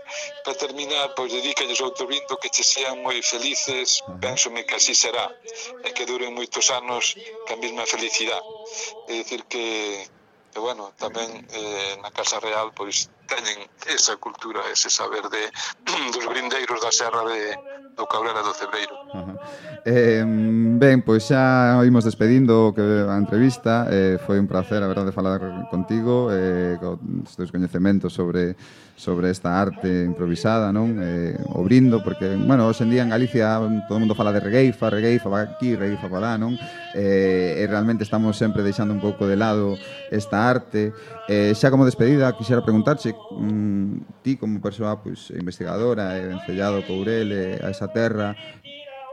[0.45, 5.27] para terminar, pois dedícalles outro brindo que che sean moi felices, pensome que así será,
[5.83, 8.47] e que duren moitos anos ca mesma felicidade.
[9.11, 10.07] É dicir que,
[10.55, 15.51] que bueno, tamén eh, na Casa Real, pois, teñen esa cultura, ese saber de
[16.15, 17.57] dos brindeiros da Serra de
[17.97, 18.97] do Cabrera do Cebreiro.
[19.13, 19.37] Uh -huh.
[19.85, 20.25] Eh,
[20.79, 25.69] ben, pois xa oímos despedindo que a entrevista, eh, foi un placer a verdade falar
[25.69, 28.57] contigo eh con os teus coñecementos sobre
[28.97, 31.01] sobre esta arte improvisada, non?
[31.01, 33.59] Eh, o brindo porque, bueno, hoxe en día en Galicia
[33.89, 36.55] todo o mundo fala de regueifa, regueifa va aquí, regueifa va lá, non?
[36.95, 39.75] Eh, e realmente estamos sempre deixando un pouco de lado
[40.13, 40.95] esta arte.
[41.27, 47.33] Eh, xa como despedida quixera preguntarche mm, ti como persoa pois, investigadora e vencellado Courel
[47.33, 48.37] e a esa terra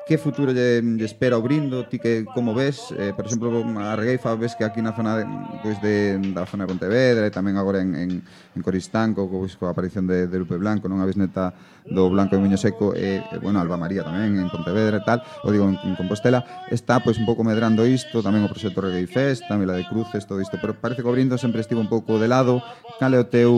[0.09, 1.85] que futuro lle, lle espera o brindo?
[1.85, 5.23] Ti que como ves, eh, por exemplo, a Regueifa ves que aquí na zona de,
[5.61, 9.53] pois de, da zona de Pontevedra e tamén agora en, en, en Coristanco co, pois,
[9.53, 11.53] coa aparición de, de Lupe Blanco, non a bisneta
[11.85, 15.21] do Blanco de Miño Seco e, e bueno, Alba María tamén en Pontevedra e tal,
[15.45, 16.41] o digo en, en Compostela,
[16.73, 20.25] está pois un pouco medrando isto, tamén o proxecto Reggae Fest, tamén la de Cruces,
[20.25, 22.65] todo isto, pero parece que o brindo sempre estivo un pouco de lado.
[22.97, 23.53] Cal é o teu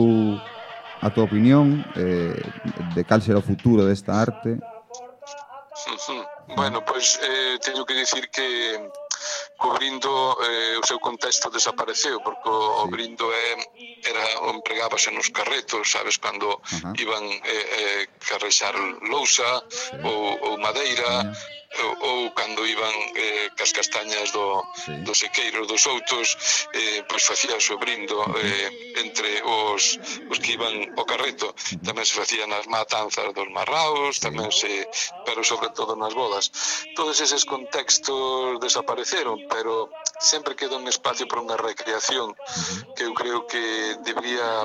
[1.00, 2.36] a tua opinión eh,
[2.92, 4.60] de cal será o futuro desta arte?
[4.60, 6.28] Uh.
[6.54, 8.90] Bueno, pois eh, teño que dicir que
[9.56, 12.80] cubrindo eh, o seu contexto desapareceu porque o, sí.
[12.82, 13.48] o Brindo é
[14.04, 16.94] era empregábase nos carretos, sabes, cando uh -huh.
[17.00, 19.62] iban eh, eh, carrexar lousa
[20.04, 24.92] ou, ou madeira, uh -huh ou, ou cando iban eh, cas castañas do, sí.
[25.04, 26.36] do sequeiro dos outros
[26.72, 29.96] eh, pois facía o brindo eh, entre os,
[30.28, 31.54] os que iban ao carreto.
[31.80, 34.84] Tamén se facía nas matanzas dos marraos tamén se,
[35.24, 36.52] pero sobre todo nas bodas.
[36.92, 39.88] Todos eses contextos desapareceron pero
[40.22, 42.32] sempre queda un espacio para unha recreación
[42.94, 44.64] que eu creo que debería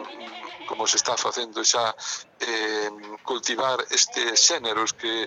[0.69, 1.95] como se está facendo xa
[2.39, 2.91] eh,
[3.23, 5.25] cultivar estes xéneros que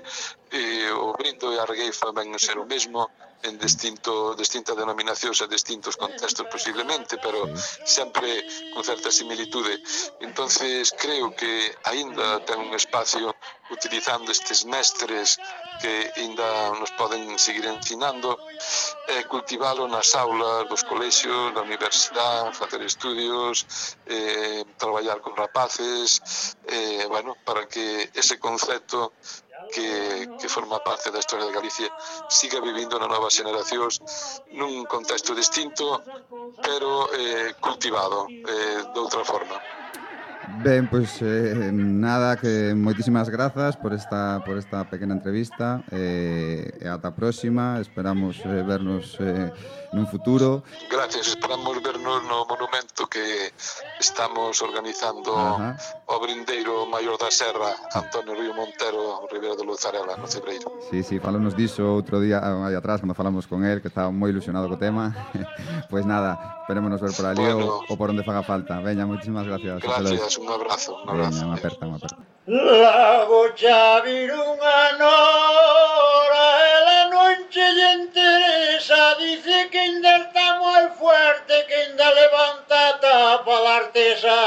[0.55, 3.11] eh, o brindo e a regueifa ven ser o mesmo
[3.43, 7.49] en distinto, distintas denominacións e distintos contextos posiblemente, pero
[7.85, 9.81] sempre con certa similitude.
[10.21, 13.35] entonces creo que aínda ten un espacio
[13.71, 15.39] utilizando estes mestres
[15.81, 18.37] que aínda nos poden seguir ensinando
[19.09, 23.65] e cultivalo nas aulas dos colexios, da universidade, facer estudios,
[24.07, 26.21] eh, traballar con rapaces,
[26.67, 29.13] eh, bueno, para que ese concepto
[29.69, 31.89] que, que forma parte da historia de Galicia
[32.29, 34.01] siga vivindo nas novas xeracións
[34.57, 36.01] nun contexto distinto
[36.63, 39.57] pero eh, cultivado eh, de outra forma.
[40.63, 45.85] Ben, pois eh, nada, que moitísimas grazas por esta, por esta pequena entrevista.
[45.93, 49.53] Eh, e ata a próxima, esperamos eh, vernos eh,
[49.93, 50.65] nun futuro.
[50.89, 53.53] Gracias, esperamos vernos no monumento que
[54.01, 55.77] estamos organizando Ajá.
[56.09, 58.01] o brindeiro maior da Serra ah.
[58.01, 60.73] Antonio Río Montero, Rivera de Luzarela, no Cebreiro.
[60.91, 64.13] Sí, sí, falonos diso outro día ah, aí atrás, cando falamos con el que estaba
[64.13, 65.13] moi ilusionado co tema.
[65.91, 68.79] Pois nada, Esperémonos ver por ali bueno, ou, ou por onde faga falta.
[68.79, 69.83] Veña, moitísimas gracias.
[69.83, 71.03] Gracias, un abrazo.
[71.03, 71.35] Un abrazo.
[71.35, 72.23] Veña, unha aperta, unha aperta.
[72.47, 76.47] La vocha vir unha nora,
[76.79, 77.67] ela non che
[77.99, 84.39] interesa, dice que ainda está moi fuerte, que ainda levanta a tapa da artesa.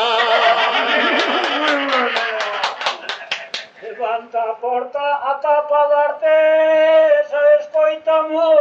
[3.84, 8.56] levanta a porta a tapa da artesa, escoita moi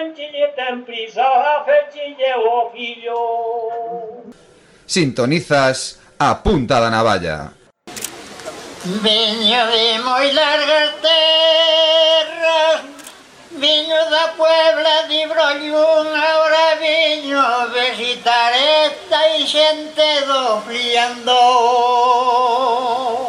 [0.00, 4.32] pero quen che lle ten prisa, a fechille o fillo.
[4.84, 7.52] Sintonizas a punta da navalla.
[8.82, 12.89] De moi largas terras
[13.60, 17.44] Viño da Puebla, de Brollún, ahora viño
[17.76, 21.36] visitar esta e xente do Friando.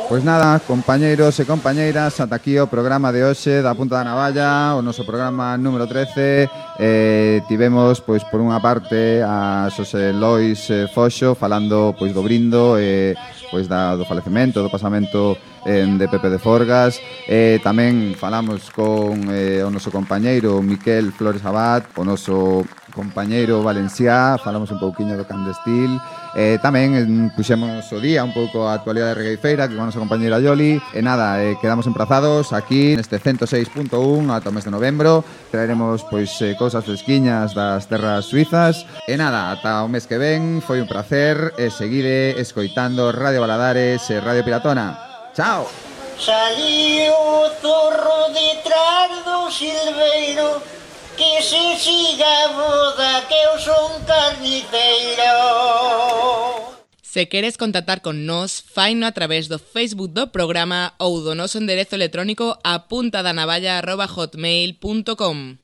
[0.07, 4.79] Pois nada, compañeiros e compañeiras, ata aquí o programa de hoxe da Punta da Navalla,
[4.79, 6.47] o noso programa número 13.
[6.79, 12.79] Eh, tivemos, pois, por unha parte a Xosé Lois eh, Foxo falando pois do brindo
[12.79, 15.37] e eh, pois da, do falecemento, do pasamento
[15.67, 16.97] eh, de Pepe de Forgas.
[17.27, 22.63] Eh, tamén falamos con eh, o noso compañeiro Miquel Flores Abad, o noso
[22.95, 25.99] compañeiro Valenciá, falamos un pouquiño do Candestil,
[26.33, 29.99] Eh, tamén en, puxemos o día un pouco a actualidade regueifeira que con a nosa
[29.99, 30.79] compañera Yoli.
[30.95, 33.91] E nada, eh, quedamos emprazados aquí neste 106.1
[34.31, 35.27] ata o mes de novembro.
[35.51, 38.87] Traeremos pois eh, cousas fresquiñas das terras suizas.
[39.11, 44.07] E nada, ata o mes que ven, foi un placer e seguide escoitando Radio Baladares
[44.07, 44.95] e Radio Piratona.
[45.35, 45.67] Chao!
[46.15, 50.80] Salí o zorro detrás do silveiro
[51.17, 55.23] que se siga a boda que eu son carniceiro.
[57.01, 61.57] Se queres contactar con nós, faino a través do Facebook do programa ou do noso
[61.59, 65.57] enderezo electrónico apuntadanavalla.hotmail.com.